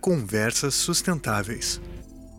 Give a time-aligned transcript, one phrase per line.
[0.00, 1.80] Conversas sustentáveis.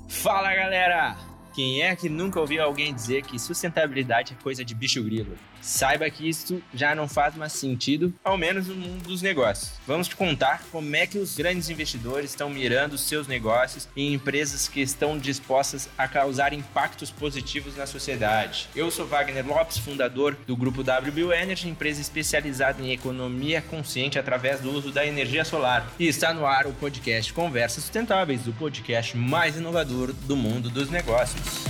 [0.09, 1.15] Fala galera!
[1.53, 5.37] Quem é que nunca ouviu alguém dizer que sustentabilidade é coisa de bicho grilo?
[5.63, 9.71] Saiba que isso já não faz mais sentido, ao menos no mundo dos negócios.
[9.87, 14.67] Vamos te contar como é que os grandes investidores estão mirando seus negócios em empresas
[14.67, 18.67] que estão dispostas a causar impactos positivos na sociedade.
[18.75, 24.59] Eu sou Wagner Lopes, fundador do grupo WBU Energy, empresa especializada em economia consciente através
[24.59, 25.89] do uso da energia solar.
[25.97, 30.89] E está no ar o podcast Conversas Sustentáveis, o podcast mais inovador do mundo dos
[30.89, 31.63] negócios.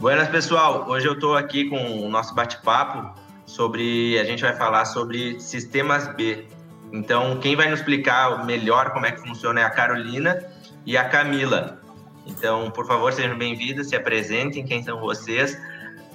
[0.00, 0.88] Buenas, pessoal.
[0.88, 4.18] Hoje eu estou aqui com o nosso bate-papo sobre.
[4.18, 6.46] A gente vai falar sobre sistemas B.
[6.90, 10.42] Então, quem vai nos explicar melhor como é que funciona é a Carolina
[10.86, 11.82] e a Camila.
[12.26, 15.60] Então, por favor, sejam bem-vindos, se apresentem, quem são vocês,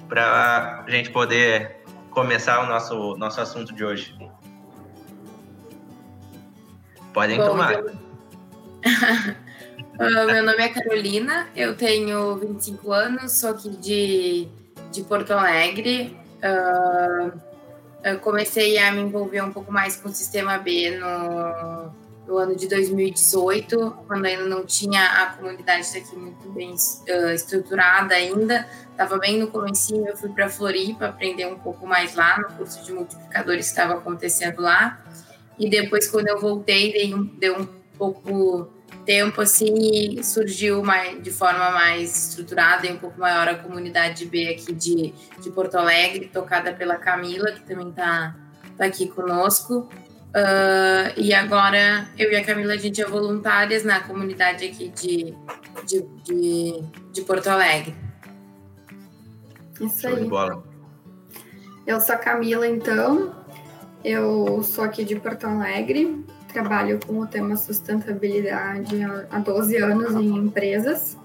[0.08, 1.76] para a gente poder
[2.10, 4.18] começar o nosso, nosso assunto de hoje.
[7.12, 7.72] Podem Bom, tomar.
[7.74, 7.92] Eu...
[9.98, 14.46] Uh, meu nome é Carolina, eu tenho 25 anos, sou aqui de,
[14.92, 16.14] de Porto Alegre.
[16.36, 17.40] Uh,
[18.20, 21.90] comecei a me envolver um pouco mais com o Sistema B no,
[22.26, 28.14] no ano de 2018, quando ainda não tinha a comunidade daqui muito bem uh, estruturada
[28.14, 28.68] ainda.
[28.90, 32.84] Estava bem no começo, eu fui para Floripa aprender um pouco mais lá, no curso
[32.84, 35.02] de multiplicadores que estava acontecendo lá.
[35.58, 41.30] E depois, quando eu voltei, dei um, deu um pouco tempo assim surgiu mais, de
[41.30, 46.28] forma mais estruturada e um pouco maior a comunidade B aqui de, de Porto Alegre,
[46.32, 48.34] tocada pela Camila, que também está
[48.76, 49.88] tá aqui conosco.
[50.36, 55.34] Uh, e agora eu e a Camila, a gente é voluntárias na comunidade aqui de,
[55.86, 57.94] de, de, de Porto Alegre.
[59.80, 60.28] Isso aí.
[61.86, 63.34] Eu sou a Camila, então.
[64.04, 66.24] Eu sou aqui de Porto Alegre
[66.56, 68.96] trabalho com o tema sustentabilidade
[69.30, 71.18] há 12 anos em empresas.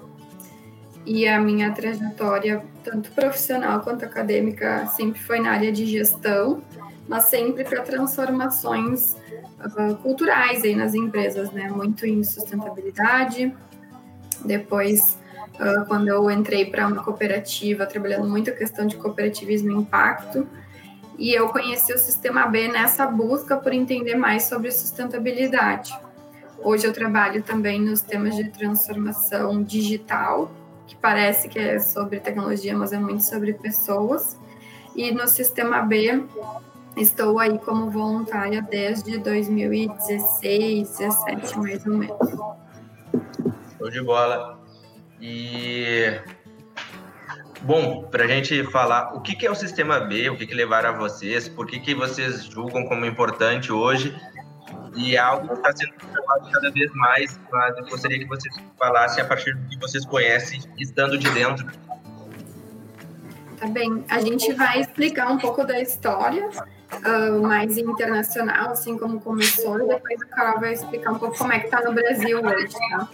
[1.06, 6.62] E a minha trajetória, tanto profissional quanto acadêmica, sempre foi na área de gestão,
[7.08, 9.16] mas sempre para transformações
[9.59, 11.70] uh, culturais aí nas empresas, né?
[11.70, 13.56] Muito em sustentabilidade.
[14.46, 15.18] Depois,
[15.56, 20.47] uh, quando eu entrei para uma cooperativa, trabalhando muito a questão de cooperativismo e impacto,
[21.22, 25.94] e eu conheci o Sistema B nessa busca por entender mais sobre sustentabilidade.
[26.58, 30.52] Hoje eu trabalho também nos temas de transformação digital,
[30.88, 34.36] que parece que é sobre tecnologia, mas é muito sobre pessoas.
[34.96, 36.24] E no Sistema B
[36.98, 42.32] estou aí como voluntária desde 2016, 17 mais ou menos.
[43.78, 44.59] Show de bola.
[45.22, 46.20] E
[47.64, 50.54] Bom, para a gente falar o que, que, é o sistema B, o que, que
[50.54, 54.16] levaram a vocês, por que, que vocês julgam como importante hoje,
[54.96, 58.56] e é algo que está sendo falado cada vez mais, mas eu gostaria que vocês
[58.80, 61.68] falassem a partir do que vocês conhecem, estando de dentro.
[63.58, 69.22] Tá bem, a gente vai explicar um pouco da história uh, mais internacional, assim como
[69.22, 72.42] começou, e depois a Carol vai explicar um pouco como é que está no Brasil
[72.44, 73.10] hoje, tá?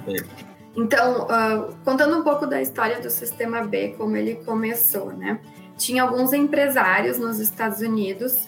[0.00, 0.49] Okay.
[0.76, 5.40] Então, uh, contando um pouco da história do Sistema B, como ele começou, né?
[5.76, 8.46] Tinha alguns empresários nos Estados Unidos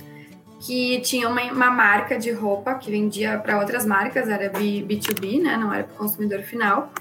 [0.61, 5.43] que tinham uma, uma marca de roupa que vendia para outras marcas, era B, B2B,
[5.43, 5.57] né?
[5.57, 6.93] Não era para o consumidor final.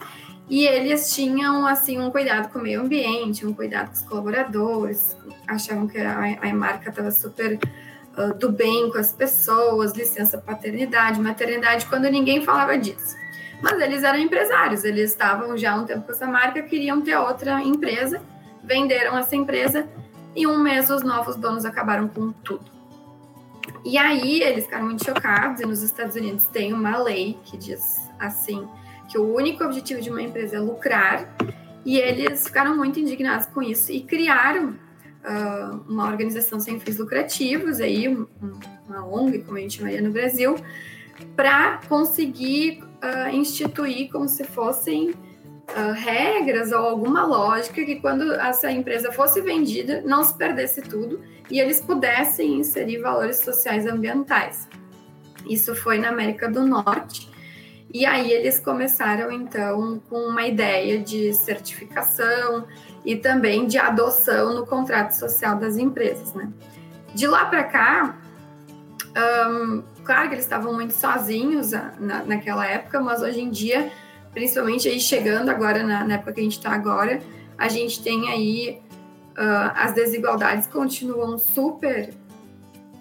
[0.50, 5.16] E eles tinham, assim, um cuidado com o meio ambiente, um cuidado com os colaboradores,
[5.48, 7.60] achavam que a, a marca estava super
[8.18, 13.21] uh, do bem com as pessoas, licença paternidade, maternidade, quando ninguém falava disso.
[13.62, 17.16] Mas eles eram empresários, eles estavam já há um tempo com essa marca, queriam ter
[17.18, 18.22] outra empresa,
[18.64, 19.88] venderam essa empresa
[20.36, 22.66] e um mês os novos donos acabaram com tudo.
[23.84, 28.10] E aí eles ficaram muito chocados, e nos Estados Unidos tem uma lei que diz
[28.20, 28.68] assim,
[29.10, 31.28] que o único objetivo de uma empresa é lucrar,
[31.84, 37.80] e eles ficaram muito indignados com isso e criaram uh, uma organização sem fins lucrativos,
[37.80, 38.28] aí, um,
[38.88, 40.56] uma ONG, como a gente chamaria no Brasil,
[41.36, 48.72] para conseguir uh, instituir como se fossem uh, regras ou alguma lógica que quando essa
[48.72, 54.68] empresa fosse vendida não se perdesse tudo e eles pudessem inserir valores sociais ambientais.
[55.50, 57.30] Isso foi na América do Norte.
[57.94, 62.66] E aí eles começaram então com uma ideia de certificação
[63.04, 66.50] e também de adoção no contrato social das empresas, né?
[67.14, 68.18] De lá para cá,
[69.50, 73.92] um, claro que eles estavam muito sozinhos na, naquela época, mas hoje em dia,
[74.34, 77.20] principalmente aí chegando agora na, na época que a gente está agora,
[77.58, 78.82] a gente tem aí
[79.38, 82.14] uh, as desigualdades continuam super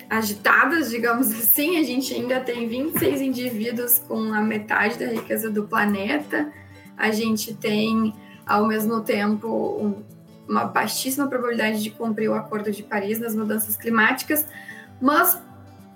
[0.09, 1.79] agitadas, digamos assim.
[1.79, 6.53] A gente ainda tem 26 indivíduos com a metade da riqueza do planeta.
[6.97, 8.15] A gente tem,
[8.45, 10.03] ao mesmo tempo, um,
[10.49, 14.45] uma baixíssima probabilidade de cumprir o Acordo de Paris nas mudanças climáticas,
[15.01, 15.41] mas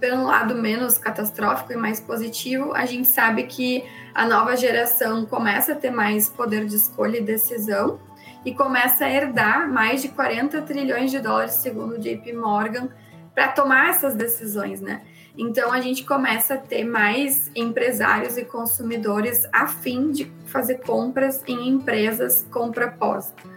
[0.00, 5.72] pelo lado menos catastrófico e mais positivo, a gente sabe que a nova geração começa
[5.72, 7.98] a ter mais poder de escolha e decisão
[8.44, 12.88] e começa a herdar mais de 40 trilhões de dólares, segundo o JP Morgan,
[13.34, 15.02] para tomar essas decisões, né?
[15.36, 21.42] Então a gente começa a ter mais empresários e consumidores a fim de fazer compras
[21.46, 23.50] em empresas com propósito.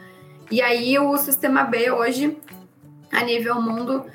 [0.49, 2.37] E aí o sistema B hoje,
[3.11, 4.05] a nível mundo,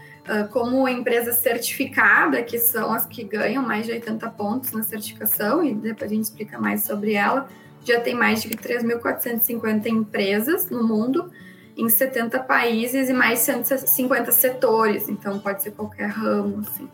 [0.50, 5.74] como empresa certificada, que são as que ganham mais de 80 pontos na certificação, e
[5.74, 7.48] depois a gente explica mais sobre ela,
[7.84, 11.30] já tem mais de 3.450 empresas no mundo,
[11.76, 16.88] em 70 países e mais 150 setores, então pode ser qualquer ramo, assim.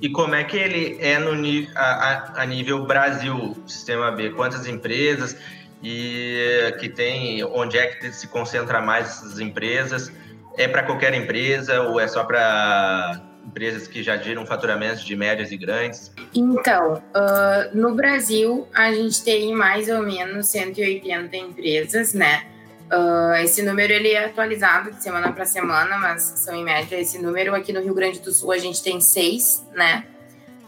[0.00, 1.32] E como é que ele é no,
[1.74, 4.30] a, a nível Brasil, sistema B?
[4.30, 5.36] Quantas empresas
[5.82, 10.12] e que tem, onde é que se concentra mais essas empresas?
[10.56, 15.52] É para qualquer empresa ou é só para empresas que já geram faturamentos de médias
[15.52, 16.12] e grandes?
[16.34, 22.46] Então, uh, no Brasil, a gente tem mais ou menos 180 empresas, né?
[22.86, 27.18] Uh, esse número ele é atualizado de semana para semana, mas são em média esse
[27.18, 27.54] número.
[27.54, 30.04] Aqui no Rio Grande do Sul a gente tem seis, né?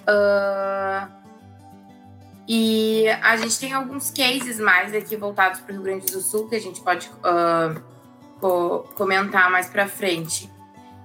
[0.02, 1.08] Uh,
[2.48, 6.48] e a gente tem alguns cases mais aqui voltados para o Rio Grande do Sul
[6.48, 7.80] que a gente pode uh,
[8.40, 10.50] co comentar mais para frente.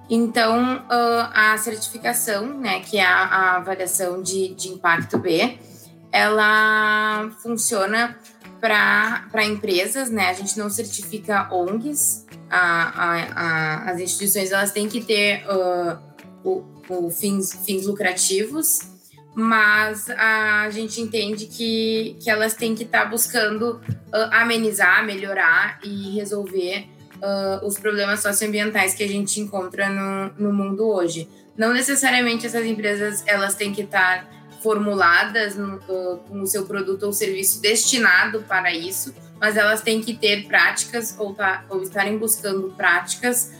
[0.08, 0.84] Então,
[1.32, 5.58] a certificação, né, que é a, a avaliação de, de impacto B,
[6.12, 8.16] ela funciona
[8.60, 10.30] para empresas, né?
[10.30, 15.98] A gente não certifica ONGs, a, a, a, as instituições elas têm que ter uh,
[16.42, 18.78] o, o fins, fins lucrativos,
[19.34, 25.78] mas a gente entende que, que elas têm que estar tá buscando uh, amenizar, melhorar
[25.82, 31.28] e resolver uh, os problemas socioambientais que a gente encontra no, no mundo hoje.
[31.56, 34.28] Não necessariamente essas empresas elas têm que estar
[34.62, 40.00] formuladas no, uh, com o seu produto ou serviço destinado para isso, mas elas têm
[40.00, 43.52] que ter práticas ou, tá, ou estarem buscando práticas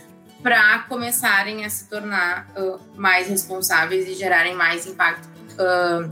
[0.43, 6.11] para começarem a se tornar uh, mais responsáveis e gerarem mais impacto uh,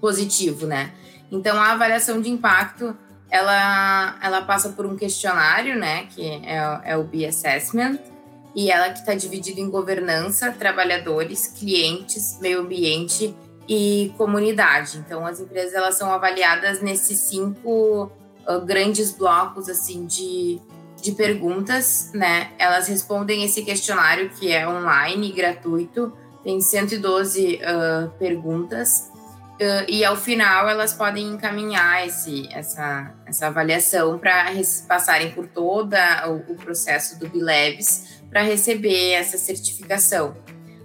[0.00, 0.92] positivo, né?
[1.30, 2.96] Então, a avaliação de impacto,
[3.30, 6.06] ela, ela passa por um questionário, né?
[6.06, 7.98] Que é, é o B-Assessment,
[8.54, 13.34] e ela que está dividida em governança, trabalhadores, clientes, meio ambiente
[13.68, 14.98] e comunidade.
[14.98, 18.10] Então, as empresas elas são avaliadas nesses cinco
[18.48, 20.60] uh, grandes blocos assim de,
[21.02, 22.50] de perguntas, né?
[22.58, 29.12] Elas respondem esse questionário que é online, gratuito, tem 112 uh, perguntas.
[29.88, 34.46] E ao final elas podem encaminhar esse, essa, essa avaliação para
[34.86, 35.94] passarem por todo
[36.28, 40.36] o, o processo do BILEVS para receber essa certificação.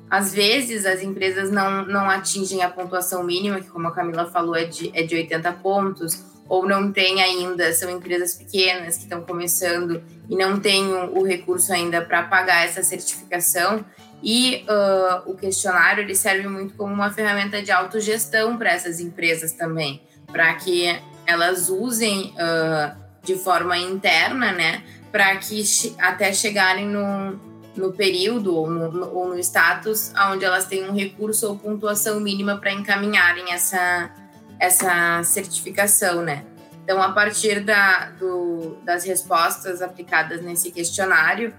[0.10, 4.56] Às vezes, as empresas não, não atingem a pontuação mínima, que, como a Camila falou,
[4.56, 9.24] é de, é de 80 pontos, ou não tem ainda, são empresas pequenas que estão
[9.24, 13.84] começando e não têm o, o recurso ainda para pagar essa certificação.
[14.24, 19.52] E uh, o questionário ele serve muito como uma ferramenta de autogestão para essas empresas
[19.52, 20.02] também,
[20.32, 25.62] para que elas usem uh, de forma interna, né, para que
[26.00, 27.38] até chegarem no,
[27.76, 32.20] no período ou no, no, ou no status onde elas têm um recurso ou pontuação
[32.22, 34.10] mínima para encaminharem essa,
[34.58, 36.46] essa certificação, né?
[36.84, 41.54] Então, a partir da, do, das respostas aplicadas nesse questionário,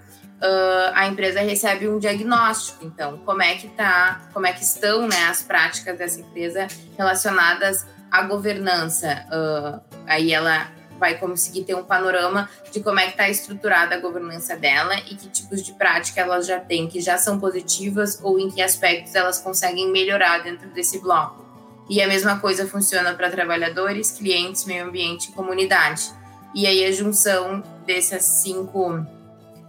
[0.44, 2.84] uh, a empresa recebe um diagnóstico.
[2.84, 7.86] Então, como é que tá, como é que estão né, as práticas dessa empresa relacionadas
[8.10, 9.26] à governança?
[9.28, 13.98] Uh, aí ela vai conseguir ter um panorama de como é que está estruturada a
[13.98, 18.38] governança dela e que tipos de prática elas já têm, que já são positivas ou
[18.38, 21.44] em que aspectos elas conseguem melhorar dentro desse bloco.
[21.88, 26.10] E a mesma coisa funciona para trabalhadores, clientes, meio ambiente e comunidade.
[26.54, 29.04] E aí a junção dessas cinco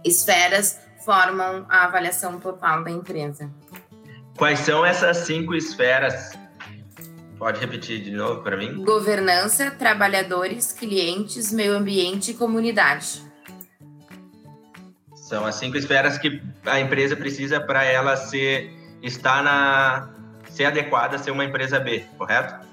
[0.06, 3.50] esferas formam a avaliação total da empresa.
[4.36, 6.32] Quais são essas cinco esferas
[7.38, 8.82] Pode repetir de novo para mim?
[8.82, 13.22] Governança, trabalhadores, clientes, meio ambiente e comunidade.
[15.14, 18.72] São as cinco esferas que a empresa precisa para ela ser
[19.02, 20.08] estar na
[20.48, 22.66] ser adequada a ser uma empresa B, correto?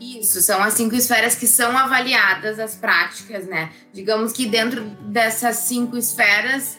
[0.00, 3.70] Isso, são as cinco esferas que são avaliadas as práticas, né?
[3.92, 6.78] Digamos que dentro dessas cinco esferas,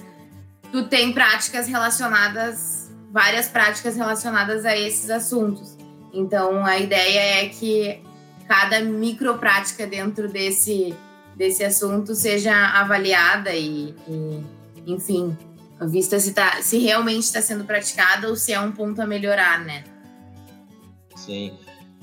[0.72, 5.76] tu tem práticas relacionadas várias práticas relacionadas a esses assuntos.
[6.14, 8.02] Então, a ideia é que
[8.48, 10.94] cada microprática dentro desse,
[11.36, 14.44] desse assunto seja avaliada e, e
[14.86, 15.38] enfim,
[15.82, 19.60] vista se, tá, se realmente está sendo praticada ou se é um ponto a melhorar,
[19.60, 19.84] né?
[21.16, 21.58] Sim.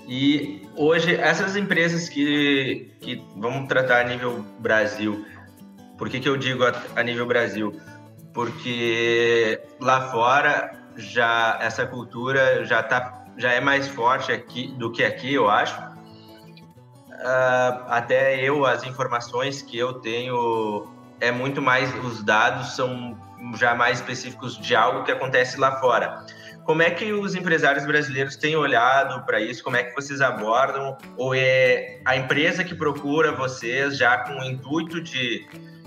[0.06, 5.24] E hoje, essas empresas que, que vamos tratar a nível Brasil,
[5.96, 7.80] por que, que eu digo a, a nível Brasil?
[8.32, 15.04] Porque lá fora já essa cultura já tá já é mais forte aqui do que
[15.04, 15.80] aqui, eu acho.
[15.80, 20.86] Uh, até eu, as informações que eu tenho
[21.20, 23.16] é muito mais os dados são
[23.56, 26.24] já mais específicos de algo que acontece lá fora.
[26.64, 29.62] Como é que os empresários brasileiros têm olhado para isso?
[29.62, 30.96] Como é que vocês abordam?
[31.16, 35.46] Ou é a empresa que procura vocês já com o intuito de,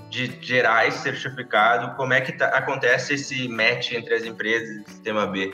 [0.10, 1.96] de gerar esse certificado?
[1.96, 5.52] Como é que tá, acontece esse match entre as empresas do sistema B?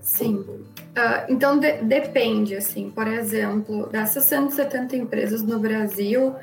[0.00, 0.36] Sim.
[0.36, 6.36] Uh, então, de, depende, assim, por exemplo, dessas 170 empresas no Brasil,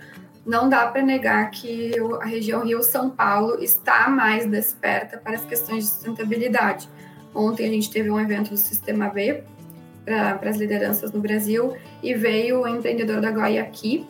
[0.45, 5.83] não dá para negar que a região Rio-São Paulo está mais desperta para as questões
[5.83, 6.89] de sustentabilidade.
[7.38, 9.44] Ontem a gente teve um evento do Sistema B
[10.03, 14.08] para as lideranças no Brasil e veio o empreendedor da Guayaki,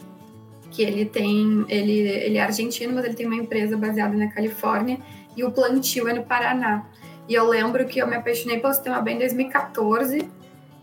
[0.71, 4.99] que ele tem, ele, ele é argentino, mas ele tem uma empresa baseada na Califórnia
[5.35, 6.85] e o plantio é no Paraná.
[7.27, 10.29] E eu lembro que eu me apaixonei pelo Sistema B em 2014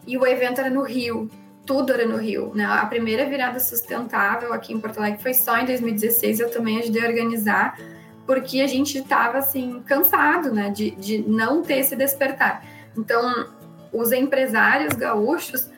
[0.07, 1.31] e o evento era no Rio
[1.67, 2.53] tudo era no Rio.
[2.55, 2.65] Né?
[2.65, 7.05] A primeira virada sustentável aqui em Porto Alegre foi só em 2016, eu também ajudei
[7.05, 7.79] a organizar,
[8.26, 10.71] porque a gente estava assim, cansado né?
[10.71, 12.64] de, de não ter esse despertar.
[12.97, 13.49] Então,
[13.93, 15.71] os empresários gaúchos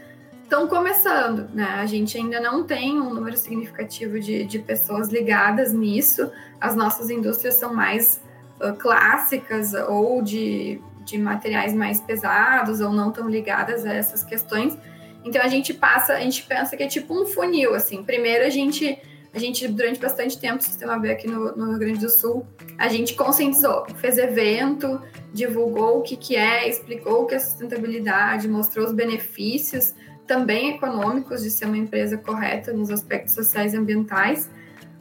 [0.47, 1.65] estão começando, né?
[1.81, 6.31] A gente ainda não tem um número significativo de, de pessoas ligadas nisso.
[6.61, 8.23] As nossas indústrias são mais
[8.61, 14.79] uh, clássicas ou de, de materiais mais pesados ou não tão ligadas a essas questões.
[15.25, 18.05] Então a gente passa, a gente pensa que é tipo um funil, assim.
[18.05, 18.97] Primeiro a gente,
[19.37, 22.47] a gente durante bastante tempo, o Sistema B aqui no, no Rio Grande do Sul,
[22.78, 24.99] a gente conscientizou, fez evento,
[25.31, 29.95] divulgou o que, que é, explicou o que é sustentabilidade, mostrou os benefícios
[30.26, 34.50] também econômicos de ser uma empresa correta nos aspectos sociais e ambientais,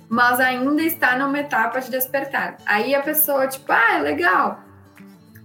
[0.09, 2.57] mas ainda está numa etapa de despertar.
[2.65, 4.59] Aí a pessoa, tipo, ah, é legal.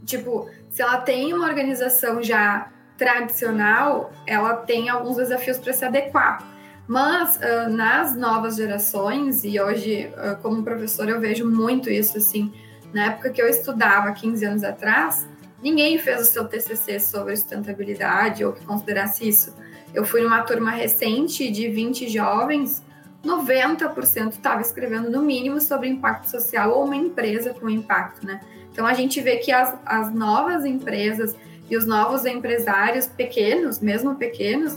[0.04, 2.68] Tipo, se ela tem uma organização já
[2.98, 6.59] tradicional, ela tem alguns desafios para se adequar.
[6.90, 12.52] Mas uh, nas novas gerações, e hoje, uh, como professor, eu vejo muito isso, assim,
[12.92, 15.24] na época que eu estudava, 15 anos atrás,
[15.62, 19.54] ninguém fez o seu TCC sobre sustentabilidade ou que considerasse isso.
[19.94, 22.84] Eu fui numa turma recente de 20 jovens,
[23.24, 28.40] 90% estava escrevendo no mínimo sobre impacto social ou uma empresa com impacto, né?
[28.72, 31.36] Então a gente vê que as, as novas empresas
[31.70, 34.76] e os novos empresários pequenos, mesmo pequenos,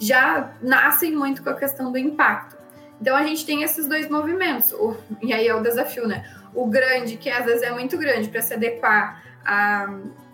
[0.00, 2.56] já nascem muito com a questão do impacto.
[3.00, 6.24] Então a gente tem esses dois movimentos, o, e aí é o desafio, né?
[6.54, 9.88] O grande, que às vezes é muito grande para se adequar a,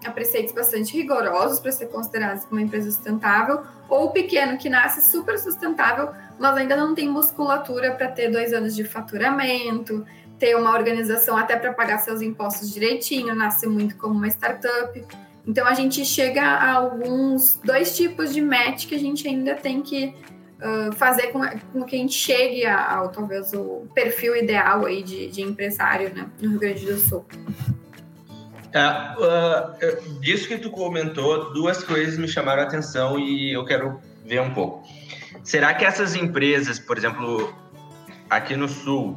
[0.05, 5.11] a preceitos bastante rigorosos para ser considerado uma empresa sustentável, ou o pequeno, que nasce
[5.11, 10.05] super sustentável, mas ainda não tem musculatura para ter dois anos de faturamento,
[10.39, 15.05] ter uma organização até para pagar seus impostos direitinho, nasce muito como uma startup.
[15.47, 19.81] Então a gente chega a alguns dois tipos de match que a gente ainda tem
[19.81, 20.13] que
[20.61, 21.41] uh, fazer com,
[21.73, 26.29] com, que a gente chegue ao talvez o perfil ideal aí de, de empresário né,
[26.41, 27.25] no Rio Grande do Sul.
[28.75, 34.01] Uh, uh, disso que tu comentou, duas coisas me chamaram a atenção e eu quero
[34.25, 34.87] ver um pouco.
[35.45, 37.55] Será que essas empresas, por exemplo,
[38.29, 39.17] aqui no Sul,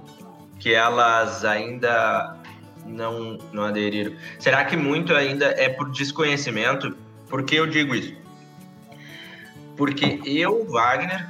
[0.59, 2.38] que elas ainda
[2.85, 4.13] não, não aderiram.
[4.39, 6.95] Será que muito ainda é por desconhecimento?
[7.29, 8.13] Por que eu digo isso?
[9.77, 11.27] Porque eu, Wagner,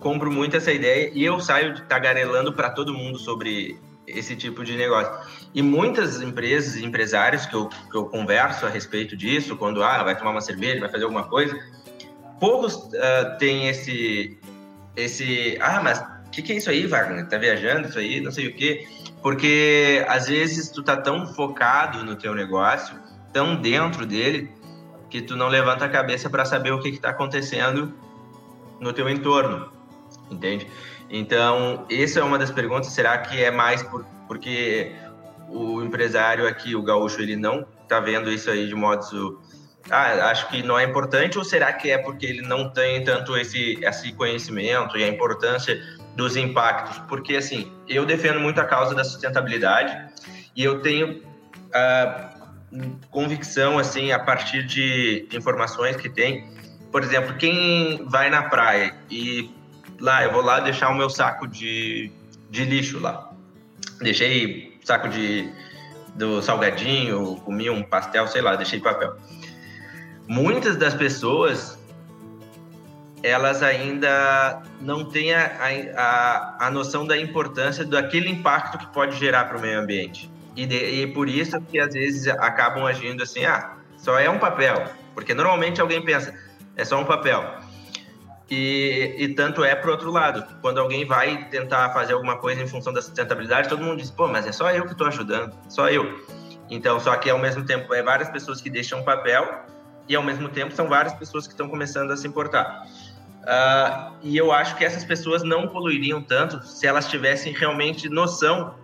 [0.00, 4.76] compro muito essa ideia e eu saio tagarelando para todo mundo sobre esse tipo de
[4.76, 5.12] negócio.
[5.54, 10.02] E muitas empresas e empresários que eu, que eu converso a respeito disso, quando ah,
[10.02, 11.56] vai tomar uma cerveja, vai fazer alguma coisa,
[12.40, 14.38] poucos uh, têm esse,
[14.96, 15.56] esse.
[15.60, 17.28] Ah, mas o que, que é isso aí, Wagner?
[17.28, 18.86] Tá viajando isso aí, não sei o quê.
[19.22, 22.98] Porque às vezes tu tá tão focado no teu negócio,
[23.32, 24.50] tão dentro dele,
[25.10, 27.92] que tu não levanta a cabeça para saber o que está acontecendo
[28.78, 29.70] no teu entorno,
[30.30, 30.66] entende?
[31.10, 32.92] Então, essa é uma das perguntas.
[32.92, 34.92] Será que é mais por, porque
[35.48, 39.40] o empresário aqui, o gaúcho, ele não está vendo isso aí de modo
[39.90, 43.36] ah, acho que não é importante, ou será que é porque ele não tem tanto
[43.36, 45.80] esse, esse conhecimento e a importância
[46.14, 49.96] dos impactos, porque assim, eu defendo muito a causa da sustentabilidade
[50.54, 51.22] e eu tenho
[51.68, 52.40] uh,
[53.10, 56.48] convicção, assim, a partir de informações que tem.
[56.90, 59.50] Por exemplo, quem vai na praia e
[60.00, 62.10] lá, eu vou lá deixar o meu saco de,
[62.50, 63.30] de lixo lá.
[64.00, 65.50] Deixei saco de
[66.14, 69.16] do salgadinho, comi um pastel, sei lá, deixei papel.
[70.26, 71.78] Muitas das pessoas
[73.22, 75.50] elas ainda não têm a,
[75.96, 80.30] a, a noção da importância daquele impacto que pode gerar para o meio ambiente.
[80.56, 84.38] E, de, e por isso que às vezes acabam agindo assim, ah, só é um
[84.38, 84.84] papel.
[85.14, 86.34] Porque normalmente alguém pensa,
[86.76, 87.44] é só um papel.
[88.50, 90.44] E, e tanto é para outro lado.
[90.60, 94.26] Quando alguém vai tentar fazer alguma coisa em função da sustentabilidade, todo mundo diz, pô,
[94.26, 96.20] mas é só eu que estou ajudando, só eu.
[96.68, 99.64] Então, só que ao mesmo tempo é várias pessoas que deixam papel
[100.08, 102.84] e ao mesmo tempo são várias pessoas que estão começando a se importar.
[103.40, 108.74] Uh, e eu acho que essas pessoas não poluiriam tanto se elas tivessem realmente noção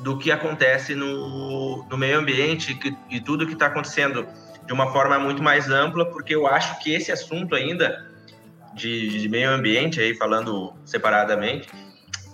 [0.00, 2.78] do que acontece no, no meio ambiente
[3.10, 4.26] e tudo que está acontecendo
[4.66, 8.06] de uma forma muito mais ampla, porque eu acho que esse assunto ainda
[8.74, 11.68] de, de meio ambiente, aí falando separadamente,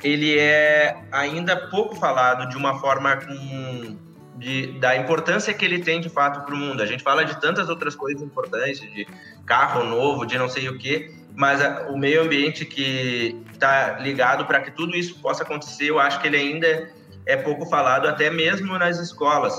[0.02, 3.96] ele é ainda pouco falado de uma forma com,
[4.36, 6.82] de, da importância que ele tem de fato para o mundo.
[6.82, 9.06] A gente fala de tantas outras coisas importantes, de
[9.46, 14.44] carro novo, de não sei o quê, mas a, o meio ambiente que está ligado
[14.46, 16.90] para que tudo isso possa acontecer, eu acho que ele ainda
[17.26, 19.54] é pouco falado, até mesmo nas escolas.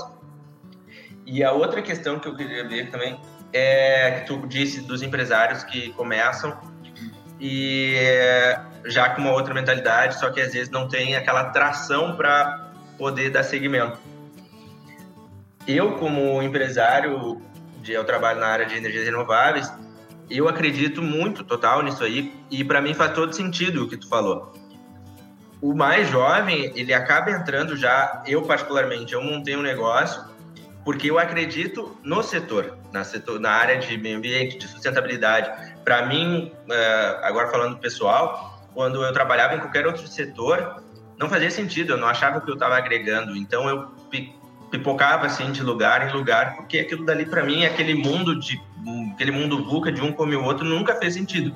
[1.26, 3.20] E a outra questão que eu queria ver também
[3.52, 6.56] é que tu disse dos empresários que começam
[7.40, 7.96] e
[8.84, 13.30] já com uma outra mentalidade, só que às vezes não tem aquela tração para poder
[13.30, 13.98] dar seguimento.
[15.66, 17.42] Eu, como empresário,
[17.82, 19.72] de, eu trabalho na área de energias renováveis,
[20.30, 24.08] eu acredito muito total nisso aí e para mim faz todo sentido o que tu
[24.08, 24.52] falou.
[25.60, 30.22] O mais jovem, ele acaba entrando já, eu particularmente, eu montei um negócio
[30.84, 35.50] porque eu acredito no setor, na, setor, na área de meio ambiente, de sustentabilidade.
[35.84, 40.80] Para mim, eh, agora falando pessoal, quando eu trabalhava em qualquer outro setor,
[41.18, 43.36] não fazia sentido, eu não achava que eu estava agregando.
[43.36, 43.88] Então eu
[44.70, 48.60] pipocava assim de lugar em lugar, porque aquilo dali para mim, aquele mundo de
[49.12, 51.54] aquele mundo VUCA de um come o outro nunca fez sentido.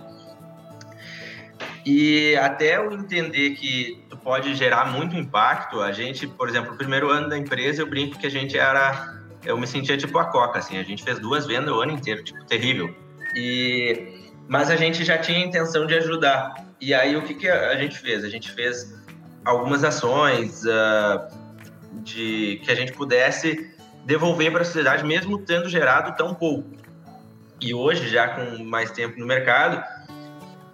[1.85, 6.77] E até eu entender que tu pode gerar muito impacto, a gente, por exemplo, o
[6.77, 10.27] primeiro ano da empresa, eu brinco que a gente era eu me sentia tipo a
[10.27, 12.95] Coca, assim, a gente fez duas vendas o ano inteiro, tipo, terrível.
[13.35, 16.55] E mas a gente já tinha a intenção de ajudar.
[16.81, 18.25] E aí o que, que a gente fez?
[18.25, 18.93] A gente fez
[19.45, 21.40] algumas ações uh,
[21.93, 23.75] de que a gente pudesse
[24.05, 26.71] devolver para a sociedade, mesmo tendo gerado tão pouco.
[27.61, 29.83] E hoje, já com mais tempo no mercado,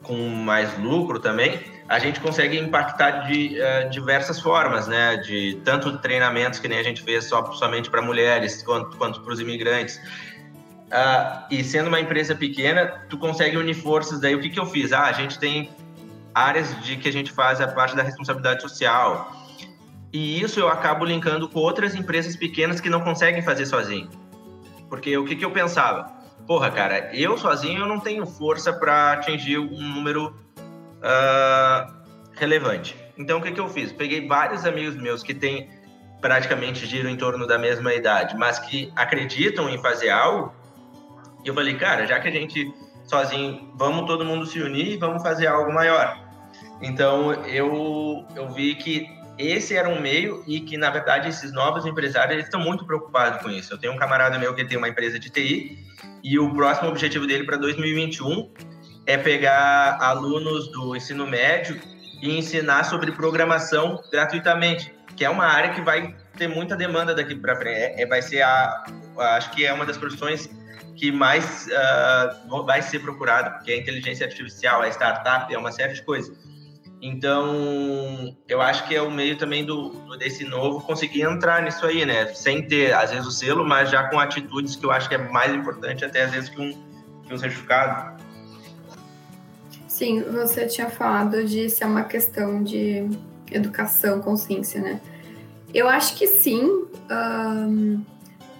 [0.02, 5.16] com mais lucro também, a gente consegue impactar de uh, diversas formas, né?
[5.16, 9.32] De tanto treinamentos que nem a gente fez só, somente para mulheres, quanto, quanto para
[9.32, 10.00] os imigrantes.
[10.86, 14.20] Uh, e sendo uma empresa pequena, tu consegue unir forças.
[14.20, 14.92] Daí o que, que eu fiz?
[14.92, 15.70] Ah, a gente tem
[16.34, 19.35] áreas de que a gente faz a parte da responsabilidade social.
[20.12, 24.08] E isso eu acabo linkando com outras empresas pequenas que não conseguem fazer sozinho.
[24.88, 26.04] Porque o que, que eu pensava?
[26.46, 30.34] Porra, cara, eu sozinho eu não tenho força para atingir um número
[30.98, 31.92] uh,
[32.32, 32.96] relevante.
[33.18, 33.92] Então, o que, que eu fiz?
[33.92, 35.68] Peguei vários amigos meus que têm
[36.20, 40.54] praticamente giro em torno da mesma idade, mas que acreditam em fazer algo.
[41.44, 42.72] E eu falei, cara, já que a gente
[43.04, 46.18] sozinho, vamos todo mundo se unir e vamos fazer algo maior.
[46.82, 49.06] Então, eu, eu vi que
[49.38, 53.50] esse era um meio e que, na verdade, esses novos empresários estão muito preocupados com
[53.50, 53.72] isso.
[53.72, 55.78] Eu tenho um camarada meu que tem uma empresa de TI
[56.22, 58.50] e o próximo objetivo dele para 2021
[59.06, 61.80] é pegar alunos do ensino médio
[62.22, 67.34] e ensinar sobre programação gratuitamente, que é uma área que vai ter muita demanda daqui
[67.34, 67.78] para frente.
[67.78, 68.84] É, é, vai ser a,
[69.36, 70.48] acho que é uma das profissões
[70.96, 71.68] que mais
[72.48, 76.34] uh, vai ser procurada, porque a inteligência artificial, a startup, é uma série de coisas.
[77.00, 82.06] Então, eu acho que é o meio também do, desse novo conseguir entrar nisso aí,
[82.06, 82.26] né?
[82.34, 85.18] Sem ter, às vezes, o selo, mas já com atitudes que eu acho que é
[85.18, 86.72] mais importante até, às vezes, que um,
[87.22, 88.22] que um certificado.
[89.86, 93.08] Sim, você tinha falado de ser uma questão de
[93.50, 95.00] educação, consciência, né?
[95.74, 96.86] Eu acho que sim.
[97.10, 98.02] Um,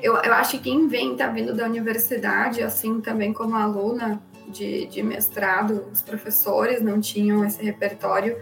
[0.01, 4.21] eu, eu acho que quem vem, tá vindo da universidade, assim também como aluna
[4.57, 8.37] de, de mestrado, os professores não tinham esse repertório.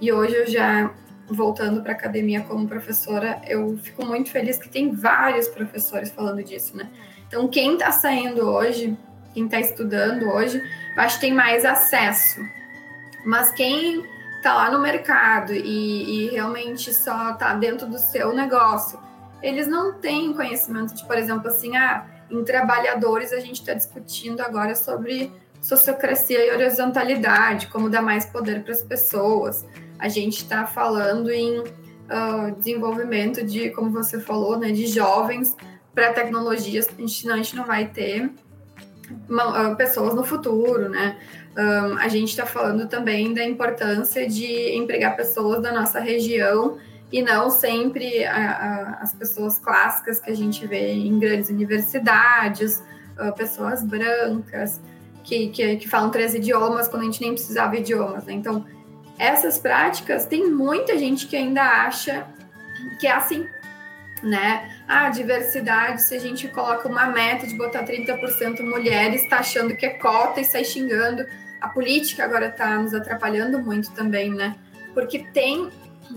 [0.00, 0.92] E hoje eu já,
[1.28, 6.42] voltando para a academia como professora, eu fico muito feliz que tem vários professores falando
[6.42, 6.88] disso, né?
[7.26, 8.98] Então, quem está saindo hoje,
[9.32, 10.62] quem está estudando hoje,
[10.96, 12.40] acho que tem mais acesso.
[13.24, 14.04] Mas quem
[14.36, 18.98] está lá no mercado e, e realmente só está dentro do seu negócio,
[19.42, 24.40] eles não têm conhecimento de, por exemplo, assim, ah, em trabalhadores a gente está discutindo
[24.40, 29.66] agora sobre sociocracia e horizontalidade, como dar mais poder para as pessoas.
[29.98, 35.56] A gente está falando em uh, desenvolvimento de, como você falou, né, de jovens
[35.94, 36.88] para tecnologias.
[36.88, 38.30] A gente, não, a gente não vai ter
[39.28, 41.18] uma, uh, pessoas no futuro, né?
[41.56, 46.78] Um, a gente está falando também da importância de empregar pessoas da nossa região
[47.10, 52.82] e não sempre a, a, as pessoas clássicas que a gente vê em grandes universidades,
[53.18, 54.80] uh, pessoas brancas
[55.22, 58.24] que, que, que, falam três idiomas quando a gente nem precisava de idiomas.
[58.24, 58.34] Né?
[58.34, 58.64] Então,
[59.18, 62.26] essas práticas, tem muita gente que ainda acha
[62.98, 63.46] que é assim,
[64.22, 64.82] né?
[64.88, 69.86] Ah, diversidade, se a gente coloca uma meta de botar 30% mulheres, está achando que
[69.86, 71.24] é cota e sai xingando.
[71.60, 74.56] A política agora está nos atrapalhando muito também, né?
[74.94, 75.70] Porque tem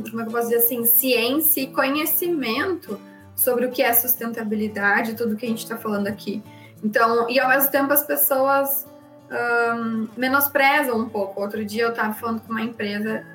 [0.09, 2.99] como é que eu posso dizer assim, ciência e conhecimento
[3.35, 6.41] sobre o que é sustentabilidade, tudo que a gente está falando aqui.
[6.83, 8.85] Então, e ao mesmo tempo as pessoas
[9.31, 11.41] um, menosprezam um pouco.
[11.41, 13.25] Outro dia eu estava falando com uma empresa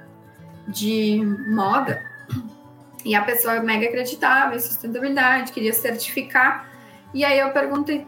[0.68, 2.02] de moda
[3.04, 6.68] e a pessoa mega acreditava em sustentabilidade, queria certificar.
[7.14, 8.06] E aí eu perguntei,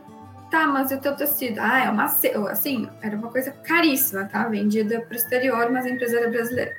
[0.51, 1.59] tá, mas e o teu tecido?
[1.61, 4.47] Ah, é uma assim, era uma coisa caríssima, tá?
[4.47, 6.77] Vendida para o exterior, mas a empresa era brasileira.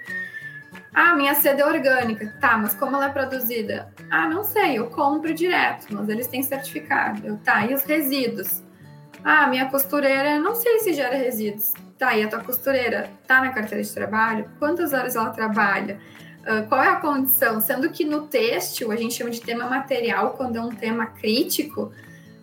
[0.93, 2.33] Ah, minha seda é orgânica.
[2.39, 3.91] Tá, mas como ela é produzida?
[4.09, 7.25] Ah, não sei, eu compro direto, mas eles têm certificado.
[7.25, 8.61] Eu, tá, e os resíduos?
[9.23, 11.73] Ah, minha costureira, não sei se gera resíduos.
[11.97, 14.49] Tá, e a tua costureira tá na carteira de trabalho?
[14.57, 15.99] Quantas horas ela trabalha?
[16.41, 17.61] Uh, qual é a condição?
[17.61, 21.91] Sendo que no têxtil a gente chama de tema material quando é um tema crítico,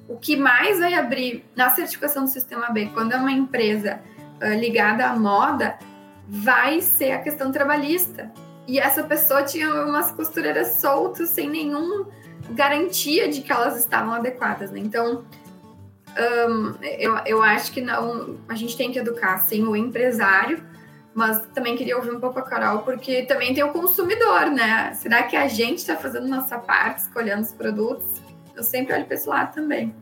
[0.09, 4.01] o que mais vai abrir na certificação do sistema B, quando é uma empresa
[4.41, 5.77] uh, ligada à moda,
[6.29, 8.31] vai ser a questão trabalhista.
[8.69, 12.07] E essa pessoa tinha umas costureiras soltas, sem nenhuma
[12.51, 14.71] garantia de que elas estavam adequadas.
[14.71, 14.79] Né?
[14.79, 15.25] Então,
[16.49, 20.63] um, eu, eu acho que não, a gente tem que educar, sim, o empresário,
[21.15, 24.93] mas também queria ouvir um pouco a Carol, porque também tem o consumidor, né?
[24.95, 28.21] Será que a gente está fazendo nossa parte, escolhendo os produtos?
[28.55, 29.95] Eu sempre olho para esse lado também.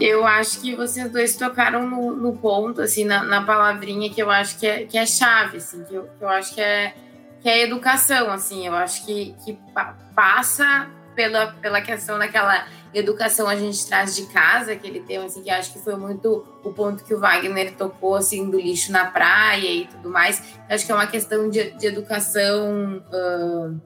[0.00, 4.30] Eu acho que vocês dois tocaram no, no ponto, assim, na, na, palavrinha que eu
[4.30, 6.94] acho que é, que é chave, assim, que eu, que eu acho que é,
[7.40, 9.58] que é educação, assim, eu acho que, que
[10.14, 15.50] passa pela, pela questão daquela educação a gente traz de casa, aquele tema, assim, que
[15.50, 19.66] acho que foi muito o ponto que o Wagner tocou, assim, do lixo na praia
[19.66, 20.42] e tudo mais.
[20.68, 23.80] Acho que é uma questão de, de educação uh,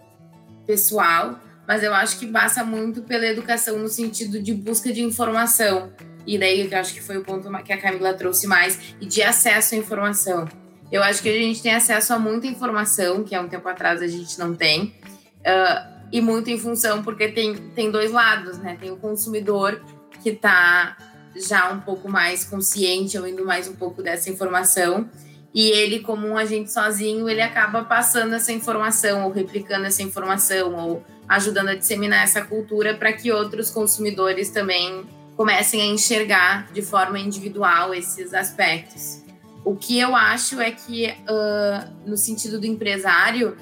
[0.67, 5.93] pessoal, mas eu acho que passa muito pela educação no sentido de busca de informação.
[6.27, 9.23] E daí eu acho que foi o ponto que a Camila trouxe mais, e de
[9.23, 10.49] acesso à informação.
[10.91, 14.03] Eu acho que a gente tem acesso a muita informação, que há um tempo atrás
[14.03, 14.95] a gente não tem,
[15.41, 18.77] uh, e muito em função, porque tem, tem dois lados, né?
[18.81, 19.81] Tem o consumidor
[20.23, 20.97] que está
[21.35, 25.09] já um pouco mais consciente, ou indo mais um pouco dessa informação,
[25.55, 30.75] e ele, como um agente sozinho, ele acaba passando essa informação, ou replicando essa informação,
[30.75, 35.05] ou ajudando a disseminar essa cultura para que outros consumidores também
[35.37, 39.23] comecem a enxergar de forma individual esses aspectos.
[39.65, 43.57] O que eu acho é que, uh, no sentido do empresário,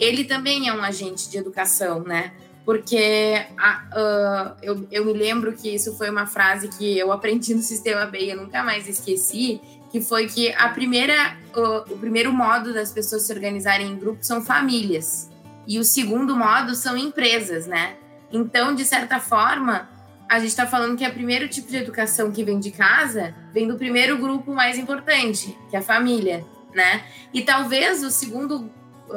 [0.00, 2.32] ele também é um agente de educação, né?
[2.64, 7.62] Porque uh, eu, eu me lembro que isso foi uma frase que eu aprendi no
[7.62, 9.60] Sistema B e eu nunca mais esqueci,
[9.90, 14.26] que foi que a primeira, uh, o primeiro modo das pessoas se organizarem em grupos
[14.26, 15.30] são famílias.
[15.66, 17.96] E o segundo modo são empresas, né?
[18.32, 19.88] Então, de certa forma,
[20.28, 23.34] a gente está falando que é o primeiro tipo de educação que vem de casa
[23.52, 27.02] vem do primeiro grupo mais importante, que é a família, né?
[27.34, 28.70] E talvez o segundo,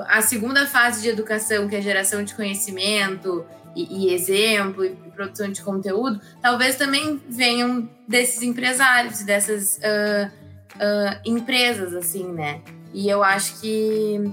[0.08, 5.52] a segunda fase de educação, que é geração de conhecimento e, e exemplo e produção
[5.52, 10.32] de conteúdo, talvez também venham desses empresários, dessas uh,
[10.76, 12.62] uh, empresas, assim, né?
[12.94, 14.32] E eu acho que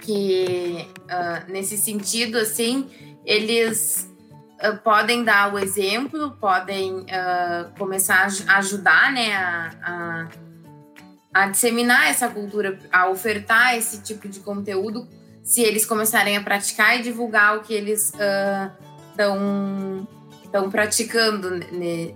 [0.00, 2.90] que uh, nesse sentido, assim,
[3.24, 4.12] eles
[4.82, 7.04] podem dar o exemplo, podem
[7.76, 10.28] começar a ajudar, né, a,
[11.34, 15.06] a, disseminar essa cultura, a ofertar esse tipo de conteúdo,
[15.42, 18.12] se eles começarem a praticar e divulgar o que eles
[19.10, 20.08] estão
[20.54, 21.50] estão praticando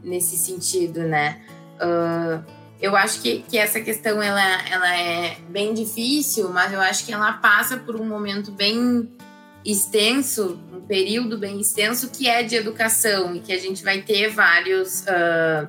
[0.04, 1.40] nesse sentido, né?
[1.74, 2.44] Uh,
[2.80, 7.12] eu acho que, que essa questão ela, ela é bem difícil, mas eu acho que
[7.12, 9.10] ela passa por um momento bem
[9.64, 14.28] extenso, um período bem extenso que é de educação e que a gente vai ter
[14.28, 15.68] vários uh,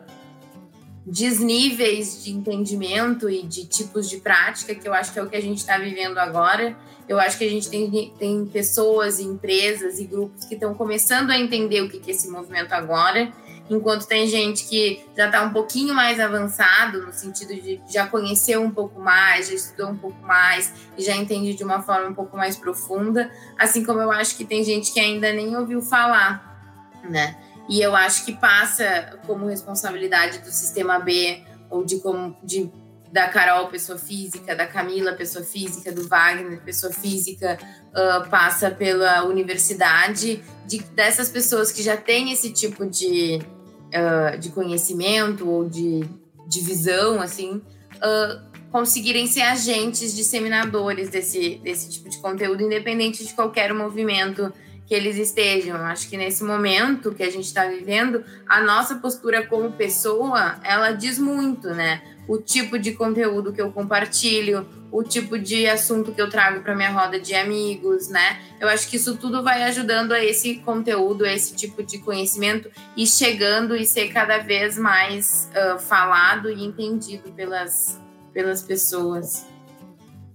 [1.09, 5.35] desníveis de entendimento e de tipos de prática, que eu acho que é o que
[5.35, 6.77] a gente está vivendo agora.
[7.07, 11.39] Eu acho que a gente tem, tem pessoas, empresas e grupos que estão começando a
[11.39, 13.31] entender o que, que é esse movimento agora
[13.69, 18.61] enquanto tem gente que já está um pouquinho mais avançado, no sentido de já conheceu
[18.63, 22.13] um pouco mais, já estudou um pouco mais e já entende de uma forma um
[22.13, 26.91] pouco mais profunda, assim como eu acho que tem gente que ainda nem ouviu falar,
[27.07, 27.37] né?
[27.69, 32.71] E eu acho que passa como responsabilidade do sistema B ou de como de
[33.12, 37.58] da Carol, pessoa física, da Camila, pessoa física, do Wagner, pessoa física,
[37.89, 43.39] uh, passa pela universidade, de, dessas pessoas que já têm esse tipo de,
[43.88, 46.08] uh, de conhecimento ou de,
[46.47, 47.53] de visão, assim,
[47.95, 54.53] uh, conseguirem ser agentes disseminadores desse, desse tipo de conteúdo, independente de qualquer movimento
[54.89, 55.78] que eles estejam.
[55.86, 60.91] Acho que nesse momento que a gente está vivendo, a nossa postura como pessoa, ela
[60.91, 62.02] diz muito, né?
[62.28, 66.75] O tipo de conteúdo que eu compartilho, o tipo de assunto que eu trago para
[66.75, 68.41] minha roda de amigos, né?
[68.60, 72.71] Eu acho que isso tudo vai ajudando a esse conteúdo, a esse tipo de conhecimento
[72.97, 78.02] e chegando e ser cada vez mais uh, falado e entendido pelas,
[78.34, 79.45] pelas pessoas.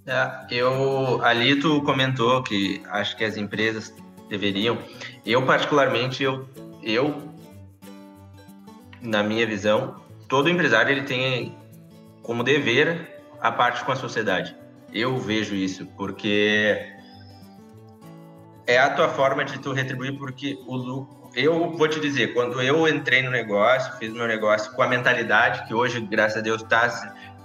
[0.07, 3.93] É, eu ali tu comentou que acho que as empresas
[4.37, 4.79] deveriam.
[5.25, 6.47] Eu particularmente eu
[6.83, 7.35] eu
[9.01, 9.97] na minha visão,
[10.29, 11.57] todo empresário ele tem
[12.23, 14.57] como dever a parte com a sociedade.
[14.93, 16.77] Eu vejo isso, porque
[18.67, 22.87] é a tua forma de tu retribuir, porque o eu vou te dizer, quando eu
[22.89, 26.89] entrei no negócio, fiz meu negócio com a mentalidade que hoje, graças a Deus, está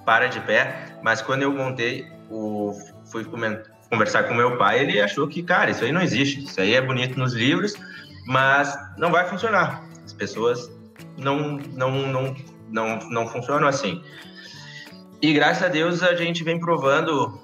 [0.06, 2.72] para de pé, mas quando eu montei, o,
[3.12, 3.24] fui
[3.90, 6.82] conversar com meu pai, ele achou que, cara, isso aí não existe, isso aí é
[6.82, 7.74] bonito nos livros,
[8.26, 9.84] mas não vai funcionar.
[10.06, 10.72] As pessoas
[11.18, 12.36] não, não, não,
[12.70, 14.02] não, não funcionam assim.
[15.22, 17.40] E graças a Deus a gente vem provando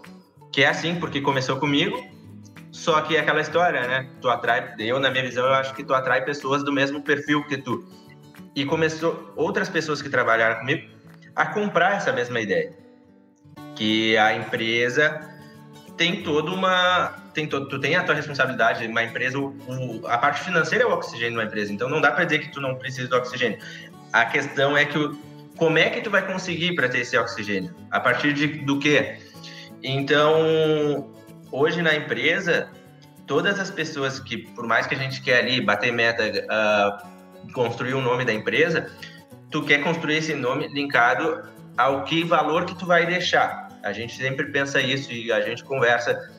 [0.51, 2.01] que é assim, porque começou comigo,
[2.71, 4.09] só que é aquela história, né?
[4.21, 7.43] Tu atrai, eu na minha visão, eu acho que tu atrai pessoas do mesmo perfil
[7.45, 7.85] que tu.
[8.55, 10.87] E começou outras pessoas que trabalharam comigo
[11.35, 12.73] a comprar essa mesma ideia.
[13.75, 15.34] Que a empresa
[15.97, 20.41] tem toda uma tem todo, tu tem a tua responsabilidade, uma empresa, o, a parte
[20.41, 22.75] financeira é o oxigênio de uma empresa, então não dá para dizer que tu não
[22.75, 23.59] precisa do oxigênio.
[24.13, 24.97] A questão é que
[25.57, 27.75] como é que tu vai conseguir para ter esse oxigênio?
[27.91, 29.17] A partir de, do quê?
[29.83, 31.13] Então,
[31.51, 32.69] hoje na empresa,
[33.27, 37.93] todas as pessoas que, por mais que a gente quer ali bater meta, uh, construir
[37.93, 38.89] o um nome da empresa,
[39.51, 41.43] tu quer construir esse nome linkado
[41.77, 43.64] ao que valor que tu vai deixar.
[43.85, 46.29] A gente sempre pensa isso e a gente conversa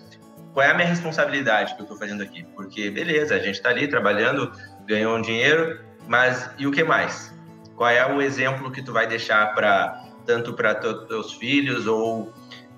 [0.52, 2.44] qual é a minha responsabilidade que eu estou fazendo aqui.
[2.54, 4.52] Porque, beleza, a gente está ali trabalhando,
[4.84, 7.32] ganhou um dinheiro, mas e o que mais?
[7.76, 12.32] Qual é o exemplo que tu vai deixar para tanto para teus filhos ou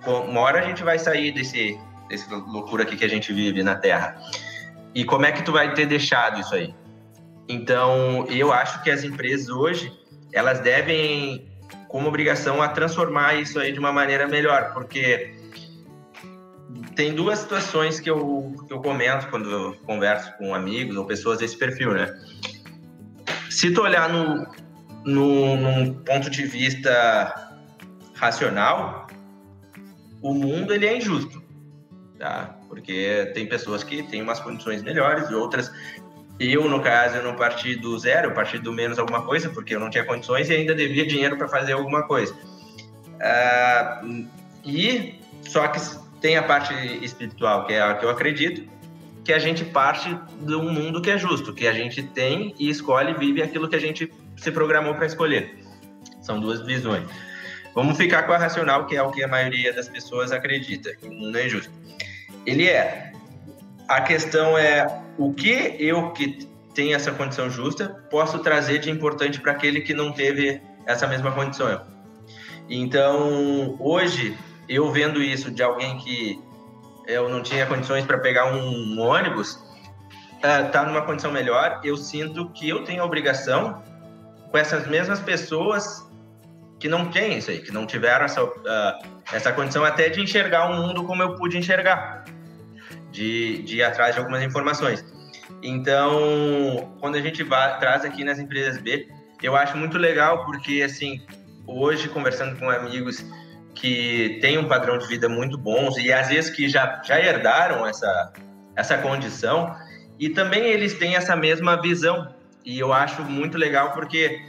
[0.06, 3.74] uma hora a gente vai sair desse desse loucura aqui que a gente vive na
[3.74, 4.20] Terra.
[4.94, 6.74] E como é que tu vai ter deixado isso aí?
[7.48, 9.92] Então, eu acho que as empresas hoje,
[10.32, 11.47] elas devem
[11.88, 15.34] como obrigação a transformar isso aí de uma maneira melhor, porque
[16.94, 21.38] tem duas situações que eu, que eu comento quando eu converso com amigos ou pessoas
[21.38, 22.14] desse perfil, né?
[23.48, 24.46] Se tu olhar no,
[25.04, 27.56] no, num ponto de vista
[28.14, 29.06] racional,
[30.20, 31.42] o mundo ele é injusto,
[32.18, 32.56] tá?
[32.68, 35.72] Porque tem pessoas que têm umas condições melhores e outras.
[36.40, 39.80] Eu, no caso, eu não parti do zero, parti do menos alguma coisa, porque eu
[39.80, 42.32] não tinha condições e ainda devia dinheiro para fazer alguma coisa.
[42.34, 44.26] Uh,
[44.64, 45.80] e só que
[46.20, 46.72] tem a parte
[47.02, 48.68] espiritual, que é a que eu acredito,
[49.24, 52.70] que a gente parte de um mundo que é justo, que a gente tem e
[52.70, 55.58] escolhe e vive aquilo que a gente se programou para escolher.
[56.22, 57.04] São duas visões.
[57.74, 61.06] Vamos ficar com a racional, que é o que a maioria das pessoas acredita, que
[61.06, 61.72] o mundo é injusto.
[62.46, 63.12] Ele é.
[63.88, 64.86] A questão é
[65.18, 69.92] o que eu que tenho essa condição justa posso trazer de importante para aquele que
[69.92, 71.82] não teve essa mesma condição.
[72.70, 76.40] Então, hoje, eu vendo isso de alguém que
[77.06, 79.58] eu não tinha condições para pegar um, ônibus,
[80.36, 83.82] está numa condição melhor, eu sinto que eu tenho a obrigação
[84.50, 86.06] com essas mesmas pessoas
[86.78, 88.52] que não têm isso aí, que não tiveram essa, uh,
[89.32, 92.24] essa condição até de enxergar o mundo como eu pude enxergar,
[93.10, 95.04] de, de ir atrás de algumas informações.
[95.62, 99.08] Então, quando a gente vai, traz aqui nas empresas B,
[99.42, 101.20] eu acho muito legal porque, assim,
[101.66, 103.24] hoje, conversando com amigos
[103.74, 107.86] que têm um padrão de vida muito bons e às vezes que já, já herdaram
[107.86, 108.32] essa,
[108.74, 109.74] essa condição,
[110.18, 114.42] e também eles têm essa mesma visão e eu acho muito legal porque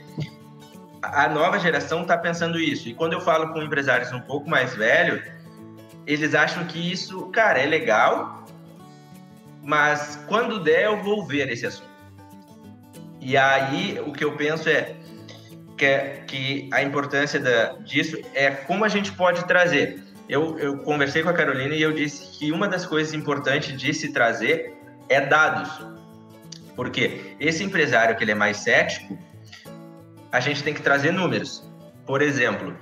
[1.02, 2.89] a nova geração está pensando isso.
[2.89, 5.22] E quando eu falo com empresários um pouco mais velhos,
[6.06, 8.38] eles acham que isso, cara, é legal,
[9.69, 11.88] mas quando der eu vou ver esse assunto.
[13.21, 14.95] E aí o que eu penso é
[15.77, 20.03] que, é, que a importância da, disso é como a gente pode trazer.
[20.27, 23.93] Eu, eu conversei com a Carolina e eu disse que uma das coisas importantes de
[23.93, 24.73] se trazer
[25.08, 25.69] é dados.
[26.75, 29.19] Porque esse empresário que ele é mais cético,
[30.32, 31.63] a gente tem que trazer números.
[32.08, 32.75] Por exemplo,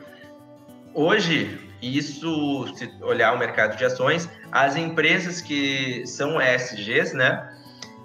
[0.93, 7.49] hoje, isso, se olhar o mercado de ações, as empresas que são ESGs, né,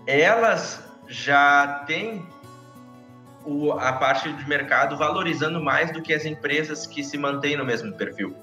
[0.07, 2.27] elas já têm
[3.45, 7.65] o, a parte de mercado valorizando mais do que as empresas que se mantêm no
[7.65, 8.37] mesmo perfil.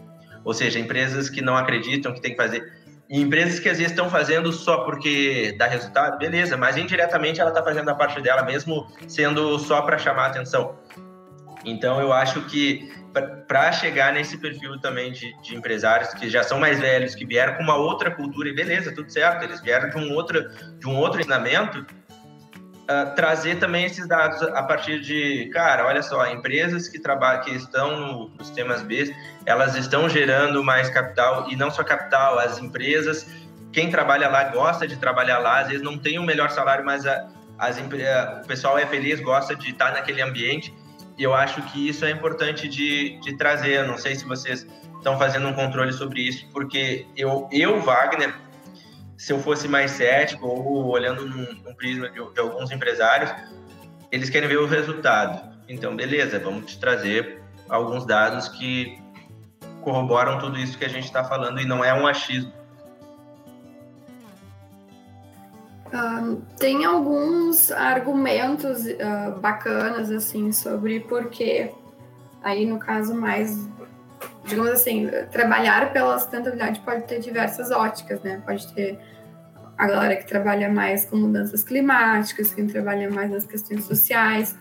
[0.44, 2.80] Ou seja, empresas que não acreditam que tem que fazer.
[3.10, 7.50] E empresas que às vezes estão fazendo só porque dá resultado, beleza, mas indiretamente ela
[7.50, 10.76] está fazendo a parte dela, mesmo sendo só para chamar atenção.
[11.66, 12.92] Então eu acho que
[13.48, 17.56] para chegar nesse perfil também de, de, empresários que já são mais velhos, que vieram
[17.56, 20.96] com uma outra cultura, e beleza, tudo certo, eles vieram de um outro, de um
[20.96, 27.00] outro ensinamento, uh, trazer também esses dados a partir de, cara, olha só, empresas que
[27.00, 29.14] trabalham, que estão nos temas B,
[29.46, 33.28] elas estão gerando mais capital e não só capital, as empresas,
[33.72, 37.06] quem trabalha lá gosta de trabalhar lá, às vezes não tem o melhor salário, mas
[37.06, 40.74] a, as, o pessoal é feliz, gosta de estar naquele ambiente.
[41.20, 43.74] E eu acho que isso é importante de, de trazer.
[43.74, 44.66] Eu não sei se vocês
[44.98, 48.34] estão fazendo um controle sobre isso, porque eu, eu Wagner,
[49.18, 53.30] se eu fosse mais cético ou olhando num, num prisma de, de, alguns empresários,
[54.10, 55.54] eles querem ver o resultado.
[55.68, 58.98] Então, beleza, vamos te trazer alguns dados que
[59.82, 62.54] corroboram tudo isso que a gente está falando e não é um achismo.
[66.58, 71.72] Tem alguns argumentos uh, bacanas assim sobre por que
[72.44, 73.58] aí no caso mais
[74.46, 78.42] digamos assim, trabalhar pela sustentabilidade pode ter diversas óticas, né?
[78.46, 79.00] Pode ter
[79.78, 84.56] a galera que trabalha mais com mudanças climáticas, quem trabalha mais nas questões sociais.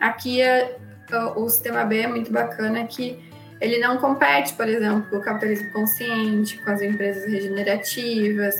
[0.00, 0.76] Aqui é,
[1.36, 3.18] o sistema B é muito bacana que
[3.60, 8.56] ele não compete, por exemplo, com o capitalismo consciente, com as empresas regenerativas.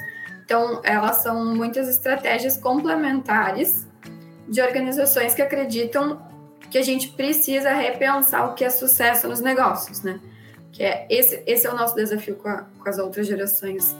[0.52, 3.88] Então, elas são muitas estratégias complementares
[4.46, 6.20] de organizações que acreditam
[6.70, 10.20] que a gente precisa repensar o que é sucesso nos negócios, né?
[10.70, 13.96] que é esse, esse é o nosso desafio com, a, com as outras gerações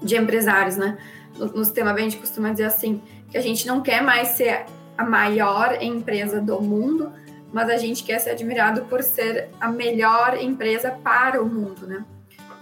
[0.00, 0.96] de empresários, né?
[1.36, 4.28] No, no sistema bem, a gente costuma dizer assim, que a gente não quer mais
[4.28, 7.12] ser a maior empresa do mundo,
[7.52, 12.04] mas a gente quer ser admirado por ser a melhor empresa para o mundo, né?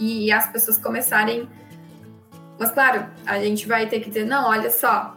[0.01, 1.47] E as pessoas começarem.
[2.59, 5.17] Mas, claro, a gente vai ter que dizer: não, olha só,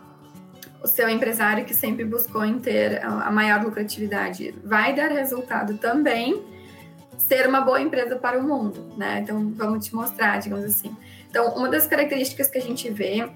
[0.83, 6.43] o seu empresário que sempre buscou em ter a maior lucratividade vai dar resultado também,
[7.17, 9.19] ser uma boa empresa para o mundo, né?
[9.19, 10.95] Então, vamos te mostrar, digamos assim.
[11.29, 13.29] Então, uma das características que a gente vê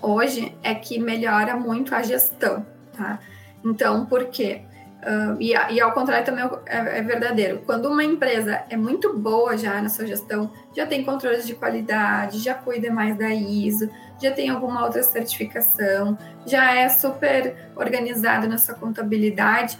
[0.00, 2.64] hoje é que melhora muito a gestão,
[2.96, 3.18] tá?
[3.64, 4.62] Então, por quê?
[4.98, 7.62] Uh, e, e, ao contrário também é, é, verdadeiro.
[7.64, 12.40] Quando uma empresa é muito boa já na sua gestão, já tem controles de qualidade,
[12.40, 13.88] já cuida mais da ISO,
[14.20, 19.78] já tem alguma outra certificação, já é super organizado na sua contabilidade,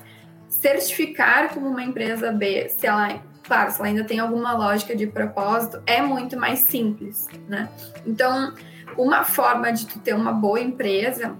[0.48, 5.06] certificar como uma empresa B, se ela Claro, se ela ainda tem alguma lógica de
[5.06, 7.66] propósito, é muito mais simples, né?
[8.06, 8.52] Então,
[8.94, 11.34] uma forma de tu ter uma boa empresa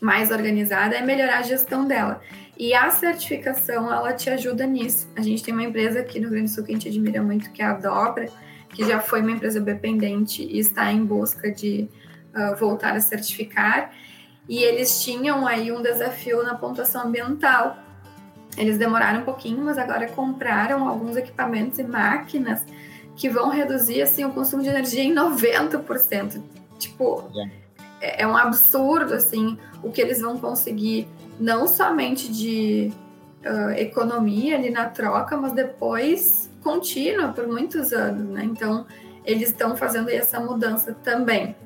[0.00, 2.20] mais organizada é melhorar a gestão dela.
[2.56, 5.08] E a certificação, ela te ajuda nisso.
[5.16, 7.22] A gente tem uma empresa aqui no Rio Grande do Sul que a gente admira
[7.22, 8.28] muito, que é a Dobra,
[8.68, 11.88] que já foi uma empresa dependente e está em busca de
[12.34, 13.92] uh, voltar a certificar.
[14.48, 17.78] E eles tinham aí um desafio na pontuação ambiental,
[18.56, 22.62] eles demoraram um pouquinho, mas agora compraram alguns equipamentos e máquinas
[23.16, 26.40] que vão reduzir assim o consumo de energia em 90%.
[26.78, 27.30] Tipo,
[28.00, 31.08] é, é um absurdo assim o que eles vão conseguir
[31.38, 32.92] não somente de
[33.44, 38.44] uh, economia ali na troca, mas depois contínua por muitos anos, né?
[38.44, 38.86] Então,
[39.24, 41.56] eles estão fazendo essa mudança também.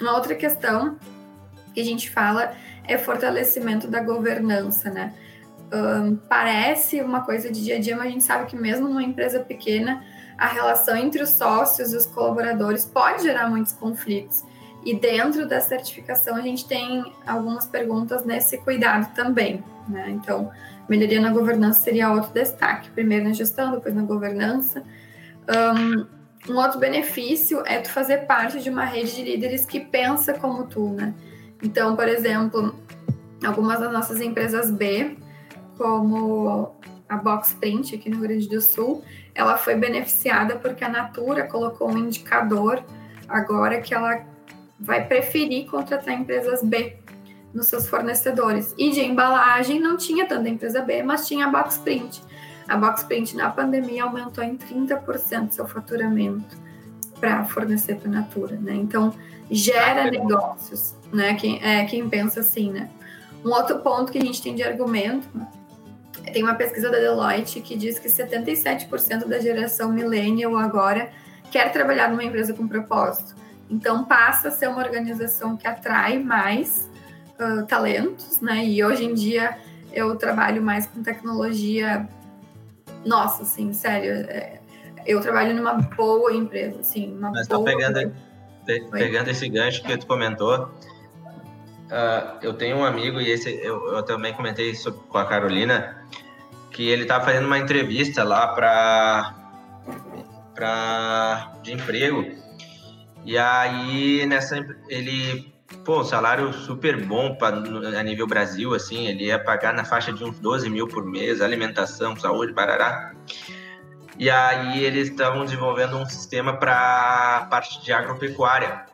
[0.00, 0.96] Uma outra questão
[1.74, 2.52] que a gente fala
[2.84, 5.14] é fortalecimento da governança, né?
[5.72, 9.02] um, parece uma coisa de dia a dia, mas a gente sabe que mesmo numa
[9.02, 10.04] empresa pequena,
[10.38, 14.44] a relação entre os sócios e os colaboradores pode gerar muitos conflitos.
[14.86, 19.60] E dentro da certificação a gente tem algumas perguntas nesse cuidado também.
[19.88, 20.10] Né?
[20.10, 20.48] Então,
[20.88, 22.88] melhoria na governança seria outro destaque.
[22.90, 24.84] Primeiro na gestão, depois na governança.
[25.48, 30.34] Um, um outro benefício é tu fazer parte de uma rede de líderes que pensa
[30.34, 31.12] como tu, né?
[31.60, 32.72] Então, por exemplo,
[33.44, 35.16] algumas das nossas empresas B
[35.76, 36.76] como
[37.08, 39.02] a Box Print aqui no Rio Grande do Sul,
[39.34, 42.84] ela foi beneficiada porque a Natura colocou um indicador
[43.28, 44.35] agora que ela
[44.78, 46.96] vai preferir contratar empresas B
[47.52, 48.74] nos seus fornecedores.
[48.76, 52.22] E de embalagem não tinha tanta empresa B, mas tinha a Box Print.
[52.68, 56.56] A Box Print na pandemia aumentou em 30% seu faturamento
[57.18, 58.74] para fornecer para a Natura, né?
[58.74, 59.14] Então
[59.50, 61.34] gera negócios, né?
[61.34, 62.90] Quem, é, quem pensa assim, né?
[63.44, 65.28] Um outro ponto que a gente tem de argumento
[66.32, 71.10] tem uma pesquisa da Deloitte que diz que 77% da geração millennial agora
[71.50, 73.36] quer trabalhar numa empresa com propósito.
[73.68, 76.88] Então passa a ser uma organização que atrai mais
[77.40, 78.64] uh, talentos, né?
[78.64, 79.58] E hoje em dia
[79.92, 82.08] eu trabalho mais com tecnologia.
[83.04, 84.60] Nossa, assim, sério, é,
[85.06, 87.64] eu trabalho numa boa empresa, assim, uma Mas boa.
[87.64, 88.12] pegando,
[88.64, 93.94] pe, pegando esse gancho que tu comentou, uh, eu tenho um amigo e esse eu,
[93.94, 96.04] eu também comentei isso com a Carolina,
[96.70, 99.34] que ele estava fazendo uma entrevista lá para
[100.54, 102.45] para de emprego
[103.26, 105.52] e aí nessa ele
[105.84, 110.22] pô salário super bom para a nível Brasil assim ele ia pagar na faixa de
[110.24, 113.12] uns 12 mil por mês alimentação saúde barará
[114.16, 118.86] e aí eles estavam desenvolvendo um sistema para parte de agropecuária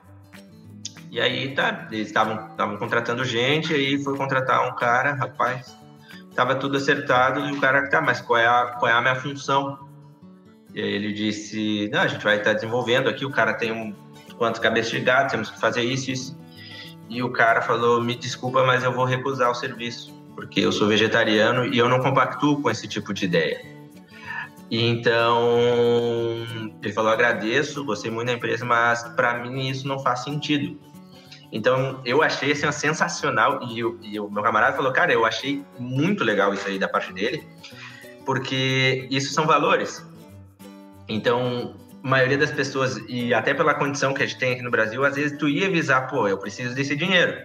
[1.10, 5.76] e aí tá eles estavam contratando gente aí foi contratar um cara rapaz
[6.34, 9.14] tava tudo acertado e o cara tá mas qual é a qual é a minha
[9.14, 9.92] função
[10.74, 13.24] e aí ele disse: Não, a gente vai estar desenvolvendo aqui.
[13.24, 13.94] O cara tem um
[14.36, 16.38] quanto cabeça de gato, temos que fazer isso, isso.
[17.08, 20.88] E o cara falou: Me desculpa, mas eu vou recusar o serviço, porque eu sou
[20.88, 23.60] vegetariano e eu não compactuo com esse tipo de ideia.
[24.70, 25.38] E então
[26.82, 30.78] ele falou: Agradeço, gostei muito da empresa, mas para mim isso não faz sentido.
[31.50, 33.60] Então eu achei assim, sensacional.
[33.68, 36.88] E, o, e o meu camarada falou: Cara, eu achei muito legal isso aí da
[36.88, 37.46] parte dele,
[38.24, 40.02] porque isso são valores
[41.08, 44.70] então, a maioria das pessoas, e até pela condição que a gente tem aqui no
[44.70, 47.36] Brasil, às vezes tu ia avisar, pô, eu preciso desse dinheiro.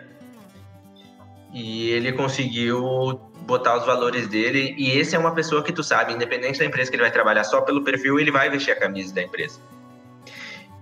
[1.54, 6.14] E ele conseguiu botar os valores dele, e esse é uma pessoa que tu sabe,
[6.14, 9.14] independente da empresa que ele vai trabalhar só pelo perfil, ele vai vestir a camisa
[9.14, 9.60] da empresa.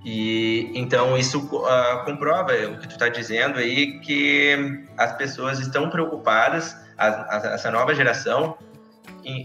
[0.06, 5.90] E então isso uh, comprova o que tu está dizendo aí, que as pessoas estão
[5.90, 8.58] preocupadas, a, a, essa nova geração,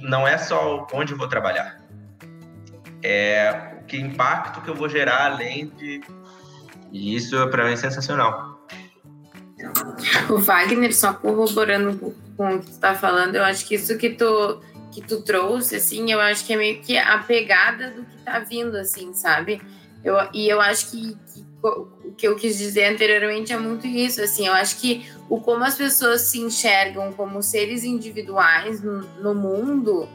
[0.02, 1.79] não é só onde vou trabalhar,
[3.03, 6.01] é, que impacto que eu vou gerar além de.
[6.92, 8.61] E isso para mim é sensacional.
[10.30, 14.11] O Wagner, só corroborando com o que tu está falando, eu acho que isso que
[14.11, 18.16] tu, que tu trouxe, assim, eu acho que é meio que a pegada do que
[18.16, 19.61] está vindo, assim, sabe?
[20.03, 24.22] Eu, e eu acho que, que o que eu quis dizer anteriormente é muito isso,
[24.22, 29.34] assim, eu acho que o como as pessoas se enxergam como seres individuais no, no
[29.34, 30.09] mundo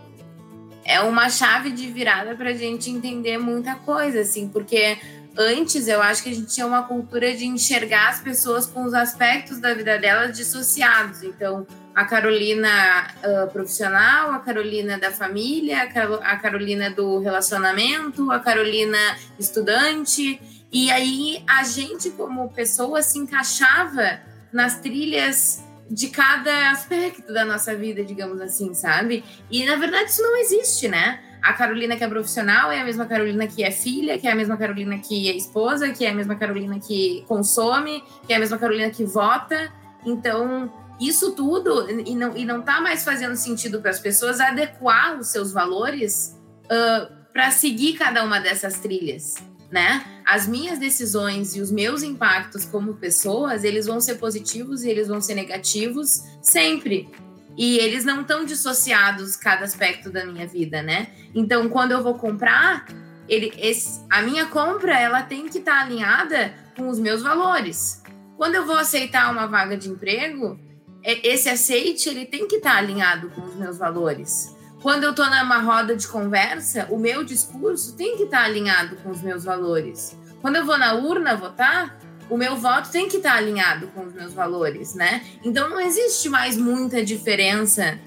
[0.86, 4.98] é uma chave de virada para a gente entender muita coisa, assim, porque
[5.36, 8.94] antes eu acho que a gente tinha uma cultura de enxergar as pessoas com os
[8.94, 11.24] aspectos da vida delas dissociados.
[11.24, 11.66] Então,
[11.96, 15.90] a Carolina uh, profissional, a Carolina da família,
[16.22, 18.98] a Carolina do relacionamento, a Carolina
[19.40, 20.40] estudante.
[20.72, 24.20] E aí a gente, como pessoa, se encaixava
[24.54, 29.24] nas trilhas de cada aspecto da nossa vida, digamos assim, sabe?
[29.52, 31.20] E na verdade isso não existe, né?
[31.42, 34.36] A Carolina que é profissional é a mesma Carolina que é filha, que é a
[34.36, 38.40] mesma Carolina que é esposa, que é a mesma Carolina que consome, que é a
[38.40, 39.72] mesma Carolina que vota.
[40.04, 45.20] Então, isso tudo, e não, e não tá mais fazendo sentido para as pessoas adequar
[45.20, 49.36] os seus valores uh, para seguir cada uma dessas trilhas
[49.76, 50.06] né?
[50.26, 55.10] As minhas decisões e os meus impactos como pessoas, eles vão ser positivos e eles
[55.10, 57.10] vão ser negativos sempre.
[57.58, 61.10] E eles não estão dissociados cada aspecto da minha vida, né?
[61.34, 62.88] Então, quando eu vou comprar,
[63.28, 68.02] ele, esse, a minha compra ela tem que estar tá alinhada com os meus valores.
[68.38, 70.58] Quando eu vou aceitar uma vaga de emprego,
[71.04, 74.56] é, esse aceite ele tem que estar tá alinhado com os meus valores.
[74.86, 78.98] Quando eu estou numa roda de conversa, o meu discurso tem que estar tá alinhado
[78.98, 80.16] com os meus valores.
[80.44, 81.98] Quando eu vou na urna votar,
[82.30, 85.26] o meu voto tem que estar tá alinhado com os meus valores, né?
[85.44, 88.00] Então não existe mais muita diferença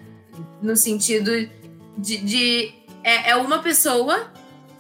[0.63, 1.51] no sentido
[1.97, 2.73] de, de
[3.03, 4.33] é, é, uma pessoa,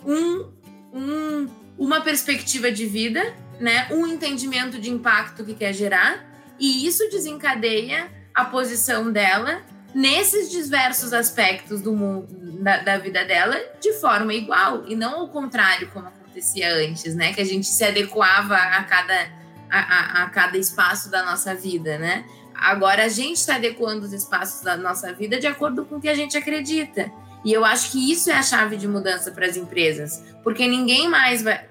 [0.06, 0.46] um,
[0.94, 3.88] um, uma perspectiva de vida, né?
[3.90, 6.24] Um entendimento de impacto que quer gerar
[6.60, 12.26] e isso desencadeia a posição dela nesses diversos aspectos do mundo,
[12.62, 17.32] da, da, vida dela de forma igual e não ao contrário como acontecia antes, né?
[17.32, 19.30] Que a gente se adequava a cada,
[19.70, 22.24] a, a, a cada espaço da nossa vida, né?
[22.54, 26.08] Agora a gente está adequando os espaços da nossa vida de acordo com o que
[26.08, 27.10] a gente acredita.
[27.44, 31.08] E eu acho que isso é a chave de mudança para as empresas, porque ninguém
[31.08, 31.64] mais vai.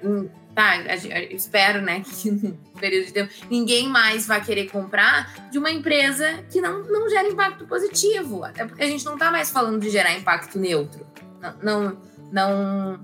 [0.57, 5.59] Tá, eu espero, né, que no período de tempo, ninguém mais vai querer comprar de
[5.59, 8.43] uma empresa que não, não gera impacto positivo.
[8.43, 11.05] Até porque a gente não está mais falando de gerar impacto neutro.
[11.39, 11.99] Não,
[12.31, 12.99] não,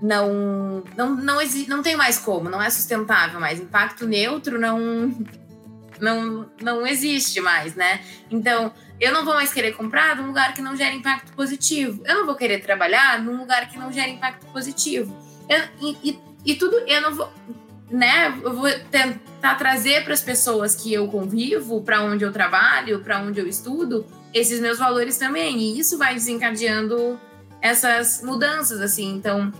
[0.00, 3.58] não, não, não, existe, não tem mais como, não é sustentável mais.
[3.58, 5.12] Impacto neutro não,
[6.00, 8.00] não, não existe mais, né?
[8.30, 12.00] Então, eu não vou mais querer comprar num lugar que não gera impacto positivo.
[12.06, 15.12] Eu não vou querer trabalhar num lugar que não gera impacto positivo.
[15.48, 17.32] Eu, e, e, e, tudo, eu não vou,
[17.90, 18.38] né?
[18.42, 23.20] Eu vou tentar trazer para as pessoas que eu convivo, para onde eu trabalho, para
[23.20, 25.58] onde eu estudo, esses meus valores também.
[25.58, 27.20] E isso vai desencadeando
[27.60, 29.14] essas mudanças, assim.
[29.14, 29.52] Então,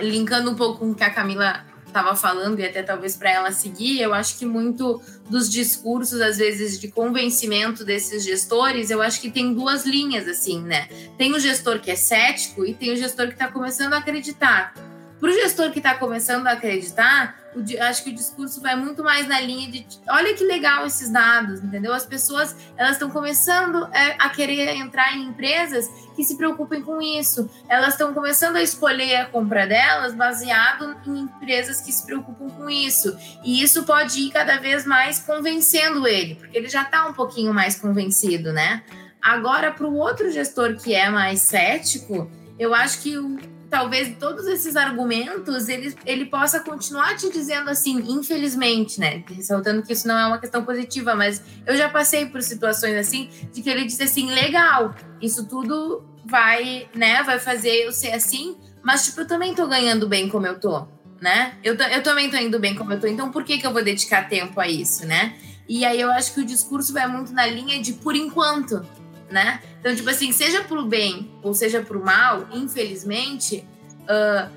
[0.00, 3.52] linkando um pouco com o que a Camila estava falando e até talvez para ela
[3.52, 9.20] seguir, eu acho que muito dos discursos às vezes de convencimento desses gestores, eu acho
[9.20, 10.88] que tem duas linhas assim, né?
[11.18, 14.72] Tem o gestor que é cético e tem o gestor que está começando a acreditar.
[15.20, 17.38] Para o gestor que está começando a acreditar,
[17.80, 21.62] acho que o discurso vai muito mais na linha de olha que legal esses dados,
[21.62, 21.92] entendeu?
[21.92, 27.02] As pessoas elas estão começando é, a querer entrar em empresas que se preocupem com
[27.02, 27.50] isso.
[27.68, 32.70] Elas estão começando a escolher a compra delas baseado em empresas que se preocupam com
[32.70, 33.14] isso.
[33.44, 37.52] E isso pode ir cada vez mais convencendo ele, porque ele já está um pouquinho
[37.52, 38.82] mais convencido, né?
[39.20, 43.38] Agora, para o outro gestor que é mais cético, eu acho que o
[43.70, 49.22] talvez todos esses argumentos ele, ele possa continuar te dizendo assim, infelizmente, né?
[49.30, 53.30] Ressaltando que isso não é uma questão positiva, mas eu já passei por situações assim
[53.52, 58.56] de que ele disse assim, legal, isso tudo vai, né, vai fazer eu ser assim,
[58.82, 60.86] mas tipo, eu também tô ganhando bem como eu tô,
[61.20, 61.54] né?
[61.62, 63.84] Eu, eu também tô indo bem como eu tô, então por que que eu vou
[63.84, 65.34] dedicar tempo a isso, né?
[65.68, 68.84] E aí eu acho que o discurso vai muito na linha de por enquanto,
[69.30, 69.60] né?
[69.78, 73.64] Então, tipo assim, seja pro bem ou seja pro mal, infelizmente,
[74.02, 74.50] uh,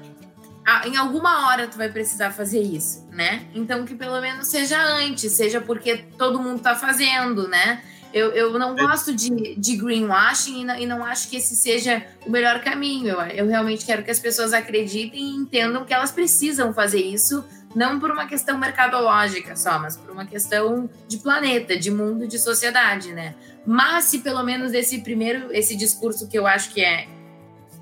[0.85, 3.45] em alguma hora tu vai precisar fazer isso, né?
[3.53, 7.83] Então, que pelo menos seja antes, seja porque todo mundo tá fazendo, né?
[8.13, 12.05] Eu, eu não gosto de, de greenwashing e não, e não acho que esse seja
[12.25, 13.07] o melhor caminho.
[13.07, 17.43] Eu, eu realmente quero que as pessoas acreditem e entendam que elas precisam fazer isso
[17.75, 22.37] não por uma questão mercadológica só, mas por uma questão de planeta, de mundo, de
[22.37, 23.35] sociedade, né?
[23.65, 27.07] Mas se pelo menos esse primeiro, esse discurso que eu acho que é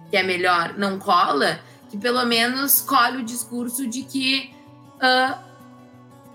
[0.10, 4.54] que é melhor não cola, que pelo menos colhe o discurso de que
[4.98, 5.38] uh,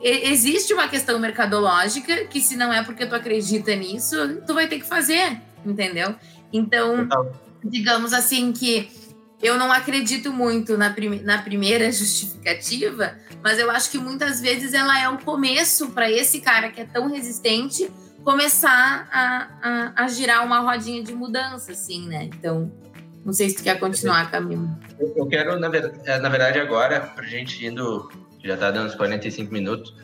[0.01, 4.79] existe uma questão mercadológica que se não é porque tu acredita nisso, tu vai ter
[4.79, 6.15] que fazer, entendeu?
[6.53, 7.07] Então,
[7.63, 8.89] digamos assim que
[9.43, 15.01] eu não acredito muito na, na primeira justificativa, mas eu acho que muitas vezes ela
[15.01, 17.91] é o começo para esse cara que é tão resistente
[18.25, 22.25] começar a, a, a, girar uma rodinha de mudança, assim, né?
[22.25, 22.73] Então,
[23.25, 24.69] não sei se tu quer continuar, Camilo.
[25.15, 28.11] Eu quero, na, ver, é, na verdade, agora, para a gente indo,
[28.43, 29.95] já está dando uns 45 minutos, uh,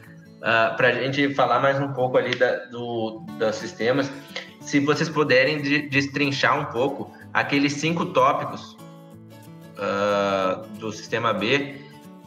[0.43, 4.09] ah, para a gente falar mais um pouco ali da, do, dos sistemas,
[4.61, 8.77] se vocês puderem destrinchar um pouco aqueles cinco tópicos
[9.83, 11.77] uh, do sistema B,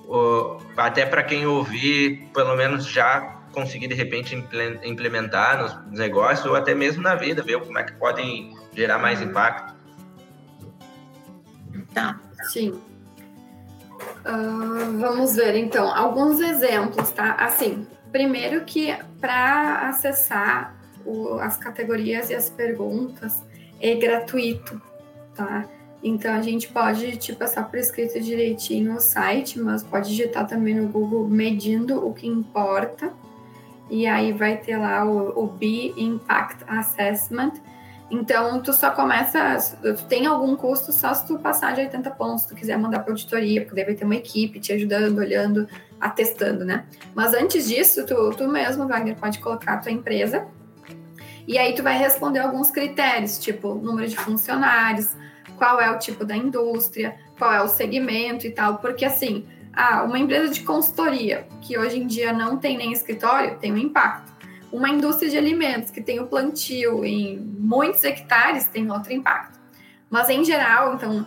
[0.08, 4.36] uh, até para quem ouvir, pelo menos já conseguir de repente
[4.84, 9.22] implementar nos negócios ou até mesmo na vida, ver como é que podem gerar mais
[9.22, 9.74] impacto.
[11.94, 12.72] Tá, sim.
[14.26, 17.36] Uh, vamos ver então alguns exemplos, tá?
[17.36, 20.76] Assim, primeiro que para acessar
[21.06, 23.42] o, as categorias e as perguntas
[23.80, 24.82] é gratuito,
[25.34, 25.66] tá?
[26.08, 30.76] Então a gente pode te passar por escrito direitinho no site, mas pode digitar também
[30.76, 33.12] no Google medindo o que importa.
[33.90, 37.54] E aí vai ter lá o, o B Impact Assessment.
[38.12, 42.44] Então tu só começa, tu tem algum custo só se tu passar de 80 pontos,
[42.44, 45.68] se tu quiser mandar para auditoria, porque vai ter uma equipe te ajudando, olhando,
[46.00, 46.86] atestando, né?
[47.16, 50.46] Mas antes disso, tu, tu mesmo, Wagner, pode colocar a tua empresa
[51.48, 55.16] e aí tu vai responder alguns critérios, tipo número de funcionários,
[55.58, 60.04] qual é o tipo da indústria, qual é o segmento e tal, porque assim, ah,
[60.04, 64.34] uma empresa de consultoria que hoje em dia não tem nem escritório tem um impacto.
[64.72, 69.60] Uma indústria de alimentos que tem o plantio em muitos hectares tem outro impacto.
[70.10, 71.26] Mas em geral, então,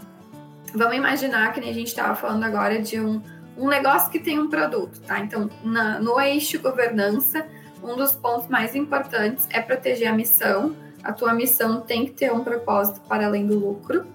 [0.74, 3.22] vamos imaginar que a gente estava falando agora de um,
[3.56, 5.20] um negócio que tem um produto, tá?
[5.20, 7.46] Então, na, no eixo governança,
[7.82, 10.74] um dos pontos mais importantes é proteger a missão,
[11.08, 14.06] a tua missão tem que ter um propósito para além do lucro.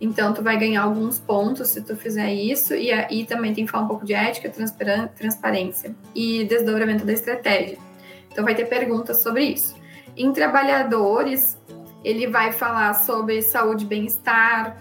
[0.00, 2.74] Então, tu vai ganhar alguns pontos se tu fizer isso.
[2.74, 4.50] E aí também tem que falar um pouco de ética,
[5.14, 7.76] transparência e desdobramento da estratégia.
[8.32, 9.76] Então, vai ter perguntas sobre isso.
[10.16, 11.58] Em trabalhadores,
[12.02, 14.78] ele vai falar sobre saúde e bem-estar,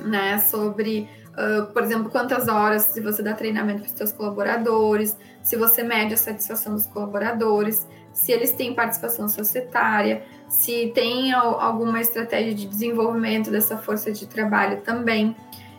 [0.00, 0.38] né?
[0.38, 5.56] Sobre, uh, por exemplo, quantas horas se você dá treinamento para os seus colaboradores, se
[5.56, 12.52] você mede a satisfação dos colaboradores, se eles têm participação societária, se tem alguma estratégia
[12.52, 15.34] de desenvolvimento dessa força de trabalho também.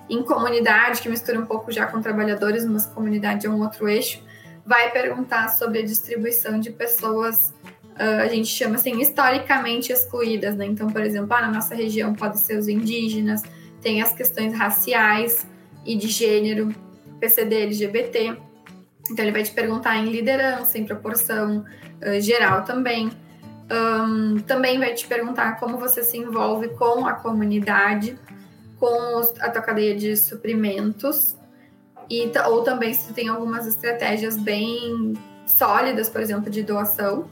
[0.10, 4.24] Em comunidade, que mistura um pouco já com trabalhadores, mas comunidade é um outro eixo,
[4.66, 7.54] vai perguntar sobre a distribuição de pessoas
[8.02, 10.66] uh, a gente chama assim, historicamente excluídas, né?
[10.66, 13.44] Então, por exemplo, ah, na nossa região pode ser os indígenas,
[13.82, 15.46] tem as questões raciais
[15.86, 16.74] e de gênero,
[17.20, 18.38] PCD, LGBT.
[19.10, 21.66] Então, ele vai te perguntar em liderança, em proporção
[22.02, 23.12] uh, geral também.
[23.72, 28.20] Um, também vai te perguntar como você se envolve com a comunidade,
[28.78, 31.38] com os, a tua cadeia de suprimentos,
[32.10, 35.14] e, ou também se tem algumas estratégias bem
[35.46, 37.30] sólidas, por exemplo, de doação.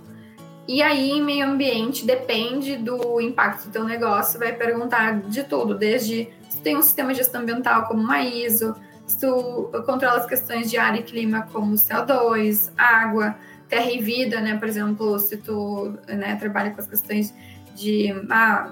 [0.66, 5.74] E aí, em meio ambiente, depende do impacto do teu negócio, vai perguntar de tudo,
[5.74, 8.76] desde se tem um sistema de gestão ambiental como uma ISO,
[9.06, 13.36] se tu controla as questões de ar e clima como CO2, água,
[13.70, 14.58] terra e vida, né?
[14.58, 17.34] Por exemplo, se tu né, trabalha com as questões
[17.76, 18.14] de...
[18.30, 18.70] Ah,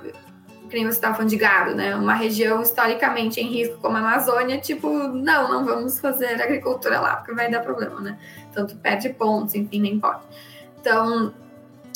[0.69, 1.95] que nem você estava falando de gado, né?
[1.95, 7.15] Uma região historicamente em risco como a Amazônia, tipo, não, não vamos fazer agricultura lá,
[7.15, 8.17] porque vai dar problema, né?
[8.53, 10.19] Tu perde pontos, enfim, nem pode.
[10.81, 11.33] Então,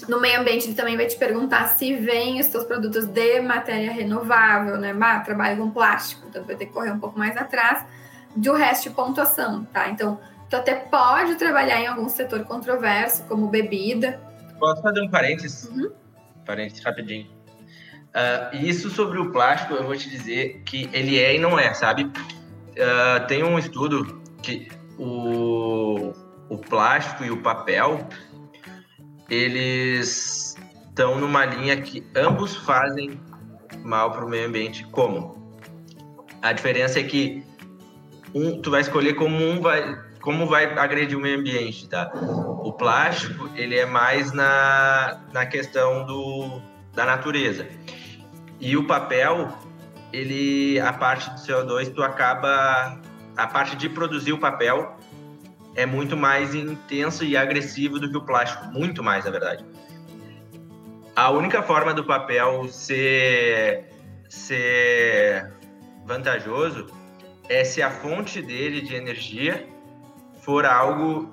[0.07, 3.91] no meio ambiente, ele também vai te perguntar se vem os seus produtos de matéria
[3.91, 4.93] renovável, né?
[4.93, 7.85] Bah, trabalho com plástico, então vai ter que correr um pouco mais atrás
[8.35, 9.89] do resto de pontuação, tá?
[9.89, 10.19] Então,
[10.51, 14.19] tu até pode trabalhar em algum setor controverso, como bebida.
[14.59, 15.63] Posso fazer um parênteses?
[15.69, 15.89] Uhum.
[16.45, 17.27] Parênteses rapidinho.
[18.13, 21.73] Uh, isso sobre o plástico, eu vou te dizer que ele é e não é,
[21.73, 22.03] sabe?
[22.03, 24.67] Uh, tem um estudo que
[24.99, 26.11] o,
[26.49, 28.05] o plástico e o papel
[29.29, 30.57] eles
[30.89, 33.17] estão numa linha que ambos fazem
[33.85, 34.85] mal para o meio ambiente.
[34.87, 35.55] Como?
[36.41, 37.41] A diferença é que
[38.35, 42.11] um, tu vai escolher como um vai, como vai agredir o meio ambiente, tá?
[42.63, 46.61] O plástico ele é mais na, na questão do,
[46.93, 47.67] da natureza
[48.59, 49.49] e o papel
[50.13, 52.99] ele a parte do CO2 tu acaba
[53.35, 54.95] a parte de produzir o papel
[55.75, 59.65] é muito mais intenso e agressivo do que o plástico, muito mais, na verdade.
[61.15, 63.85] A única forma do papel ser,
[64.27, 65.51] ser
[66.05, 66.87] vantajoso
[67.47, 69.67] é se a fonte dele de energia
[70.41, 71.29] for algo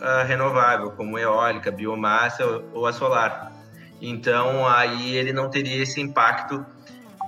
[0.00, 3.52] uh, renovável, como eólica, biomassa ou, ou a solar.
[4.00, 6.64] Então, aí ele não teria esse impacto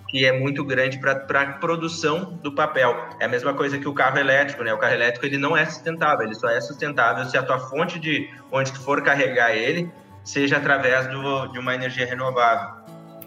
[0.08, 2.96] que é muito grande para a produção do papel.
[3.20, 4.72] É a mesma coisa que o carro elétrico, né?
[4.72, 7.98] O carro elétrico ele não é sustentável, ele só é sustentável se a tua fonte
[7.98, 9.90] de onde tu for carregar ele
[10.24, 12.77] seja através do, de uma energia renovável.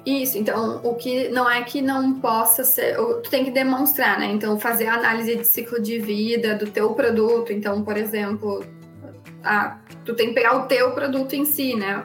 [0.05, 4.25] Isso, então o que não é que não possa ser, tu tem que demonstrar, né?
[4.25, 7.53] Então fazer a análise de ciclo de vida do teu produto.
[7.53, 8.65] Então, por exemplo,
[9.43, 12.03] ah, tu tem que pegar o teu produto em si, né?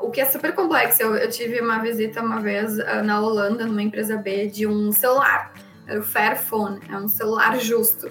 [0.00, 1.02] o que é super complexo.
[1.02, 4.92] Eu, eu, tive uma visita uma vez uh, na Holanda, numa empresa B, de um
[4.92, 5.52] celular.
[5.86, 8.08] Era o Fairphone, é um celular justo.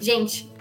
[0.00, 0.52] Gente,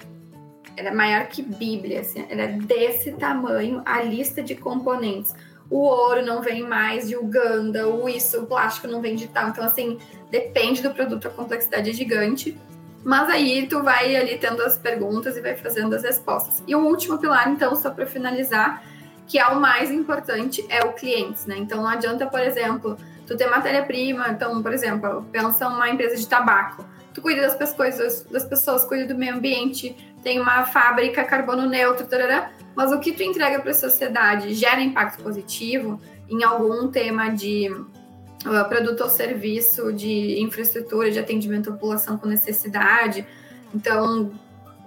[0.77, 5.33] era é maior que Bíblia, assim, era desse tamanho a lista de componentes.
[5.72, 9.47] O ouro não vem mais de Uganda, o isso, o plástico não vem de tal.
[9.47, 9.97] Então, assim,
[10.30, 12.57] depende do produto, a complexidade é gigante.
[13.03, 16.61] Mas aí tu vai ali tendo as perguntas e vai fazendo as respostas.
[16.67, 18.84] E o último pilar, então, só para finalizar,
[19.26, 21.55] que é o mais importante, é o cliente, né?
[21.57, 26.28] Então não adianta, por exemplo, tu ter matéria-prima, então, por exemplo, pensa uma empresa de
[26.28, 26.86] tabaco.
[27.13, 32.05] Tu cuida das coisas, das pessoas, cuida do meio ambiente, tem uma fábrica carbono neutro,
[32.05, 35.99] tarará, mas o que tu entrega para a sociedade gera impacto positivo
[36.30, 42.28] em algum tema de uh, produto ou serviço, de infraestrutura, de atendimento à população com
[42.28, 43.26] necessidade.
[43.74, 44.32] Então,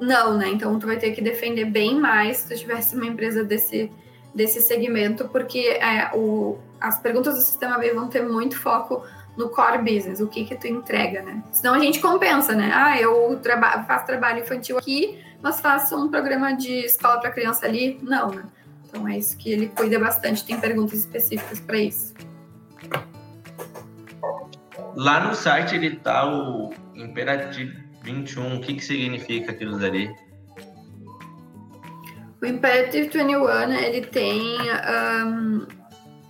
[0.01, 0.49] não, né?
[0.49, 3.91] Então, tu vai ter que defender bem mais se tu tivesse uma empresa desse,
[4.35, 9.03] desse segmento, porque é, o, as perguntas do sistema B vão ter muito foco
[9.37, 11.43] no core business, o que que tu entrega, né?
[11.51, 12.71] Senão a gente compensa, né?
[12.73, 17.67] Ah, eu traba faço trabalho infantil aqui, mas faço um programa de escola para criança
[17.67, 17.99] ali.
[18.01, 18.45] Não, né?
[18.89, 22.15] Então é isso que ele cuida bastante, tem perguntas específicas para isso.
[24.97, 30.11] Lá no site ele tá o Imperative 21, o que que significa aquilo ali?
[32.41, 34.57] O Imperative 21, ele tem
[35.27, 35.67] um,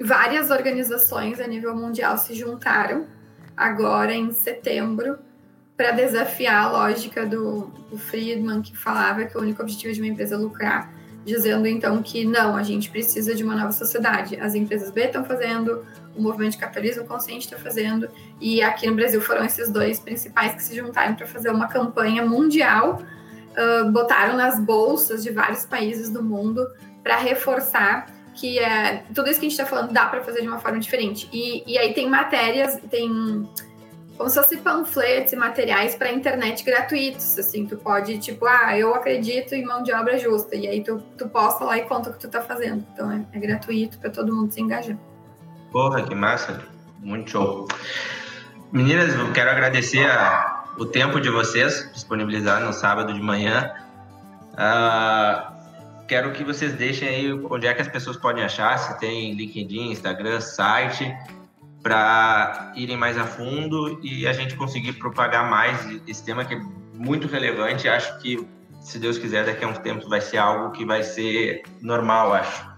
[0.01, 3.07] várias organizações a nível mundial se juntaram
[3.57, 5.21] agora em setembro
[5.77, 10.09] para desafiar a lógica do, do, Friedman, que falava que o único objetivo de uma
[10.09, 10.93] empresa é lucrar.
[11.25, 14.37] dizendo então que não, a gente precisa de uma nova sociedade.
[14.37, 18.09] As empresas B estão fazendo, o movimento de capitalismo consciente está fazendo,
[18.41, 22.25] e aqui no Brasil foram esses dois principais que se juntaram para fazer uma campanha
[22.25, 23.03] mundial,
[23.53, 26.65] uh, botaram nas bolsas de vários países do mundo
[27.03, 30.49] para reforçar que é, tudo isso que a gente está falando dá para fazer de
[30.49, 31.29] uma forma diferente.
[31.33, 33.49] E, e aí tem matérias, tem
[34.17, 38.95] como se fosse panfletos e materiais para internet gratuitos, assim, tu pode, tipo, ah, eu
[38.95, 42.13] acredito em mão de obra justa, e aí tu, tu posta lá e conta o
[42.13, 42.85] que tu tá fazendo.
[42.93, 44.97] Então é, é gratuito para todo mundo se engajar.
[45.73, 46.63] Porra, que massa,
[47.01, 47.67] muito show.
[48.71, 53.73] Meninas, eu quero agradecer a, o tempo de vocês, disponibilizar no sábado de manhã.
[54.53, 59.35] Uh, quero que vocês deixem aí onde é que as pessoas podem achar, se tem
[59.35, 61.13] LinkedIn, Instagram, site,
[61.85, 65.79] para irem mais a fundo e a gente conseguir propagar mais
[66.09, 66.61] esse tema que é
[66.95, 67.87] muito relevante.
[67.87, 68.43] Acho que,
[68.81, 72.75] se Deus quiser, daqui a uns tempos vai ser algo que vai ser normal, acho.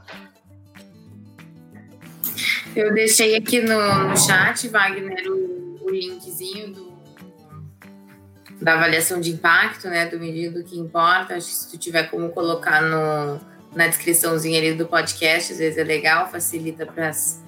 [2.74, 6.92] Eu deixei aqui no, no chat, Wagner, o, o linkzinho do,
[8.60, 11.36] da avaliação de impacto, né, do medido que importa.
[11.36, 13.40] Acho que se tu tiver como colocar no,
[13.72, 17.45] na descriçãozinha ali do podcast, às vezes é legal, facilita para as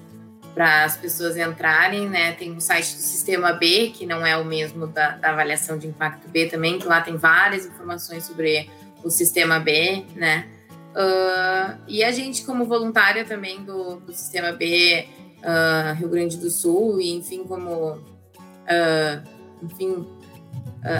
[0.53, 2.33] para as pessoas entrarem, né?
[2.33, 5.87] Tem o site do Sistema B, que não é o mesmo da, da, avaliação de
[5.87, 8.69] impacto B também, que lá tem várias informações sobre
[9.03, 10.47] o Sistema B, né?
[10.89, 16.49] Uh, e a gente, como voluntária também do, do Sistema B uh, Rio Grande do
[16.49, 19.29] Sul, e enfim, como uh,
[19.63, 20.07] enfim,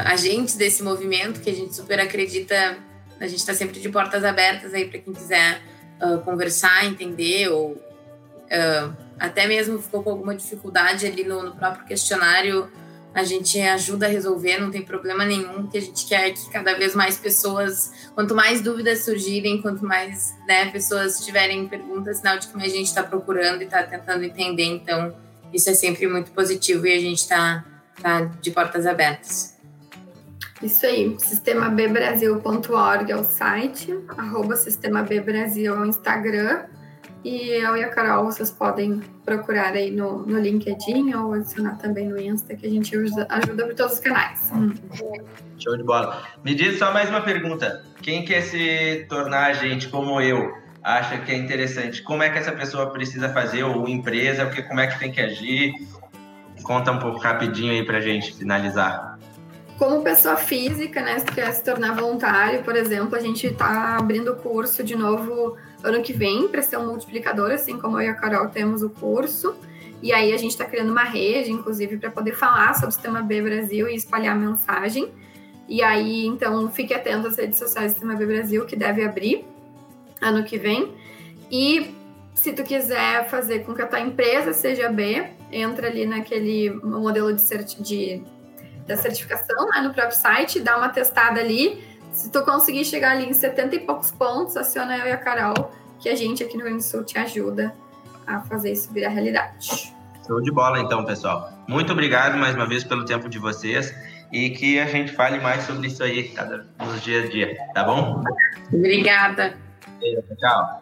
[0.05, 2.77] agentes desse movimento que a gente super acredita,
[3.19, 5.61] a gente está sempre de portas abertas aí para quem quiser
[6.25, 7.81] conversar, entender ou
[9.19, 12.69] até mesmo ficou com alguma dificuldade ali no, no, próprio questionário,
[13.13, 16.75] a gente ajuda a resolver, não tem problema nenhum, que a gente quer que cada
[16.75, 22.47] vez mais pessoas, quanto mais dúvidas surgirem, quanto mais né, pessoas tiverem perguntas, sinal de
[22.47, 25.13] que a gente está procurando e está tentando entender, então
[25.51, 27.65] isso é sempre muito positivo e a gente está
[28.01, 29.57] tá de portas abertas.
[30.61, 36.65] Isso aí, sistemaBbrasil.org é o site, arroba Sistema B Brasil é o Instagram,
[37.23, 42.07] e eu e a Carol, vocês podem procurar aí no, no LinkedIn ou adicionar também
[42.07, 44.51] no Insta, que a gente usa, ajuda por todos os canais.
[45.57, 46.23] Show de bola.
[46.43, 47.83] Me diz só mais uma pergunta.
[48.01, 52.53] Quem quer se tornar agente como eu, acha que é interessante, como é que essa
[52.53, 55.73] pessoa precisa fazer, ou empresa, porque como é que tem que agir?
[56.63, 59.19] Conta um pouco rapidinho aí pra gente finalizar.
[59.77, 64.35] Como pessoa física, né, se quer se tornar voluntário, por exemplo, a gente está abrindo
[64.35, 68.13] curso de novo ano que vem para ser um multiplicador, assim como eu e a
[68.13, 69.55] Carol temos o curso.
[70.01, 73.21] E aí a gente está criando uma rede, inclusive, para poder falar sobre o Sistema
[73.21, 75.11] B Brasil e espalhar a mensagem.
[75.67, 79.45] E aí, então, fique atento às redes sociais do Sistema B Brasil, que deve abrir
[80.21, 80.93] ano que vem.
[81.51, 81.93] E
[82.33, 87.33] se tu quiser fazer com que a tua empresa seja B, entra ali naquele modelo
[87.33, 88.23] de, certi de
[88.87, 91.83] da certificação, né, no próprio site, dá uma testada ali
[92.19, 95.71] se tu conseguir chegar ali em 70 e poucos pontos, aciona eu e a Carol,
[95.99, 97.73] que a gente aqui no Rio Grande do Sul te ajuda
[98.27, 99.93] a fazer isso virar realidade.
[100.27, 101.49] Show de bola, então, pessoal.
[101.65, 103.95] Muito obrigado mais uma vez pelo tempo de vocês
[104.33, 107.85] e que a gente fale mais sobre isso aí cada, nos dias a dia, tá
[107.85, 108.21] bom?
[108.73, 109.57] Obrigada.
[110.37, 110.81] Tchau.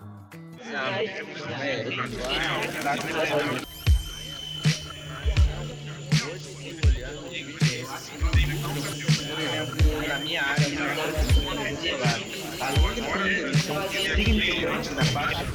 [10.08, 11.14] Na minha área, na minha área,
[12.62, 13.58] além de
[14.16, 15.46] significante da parte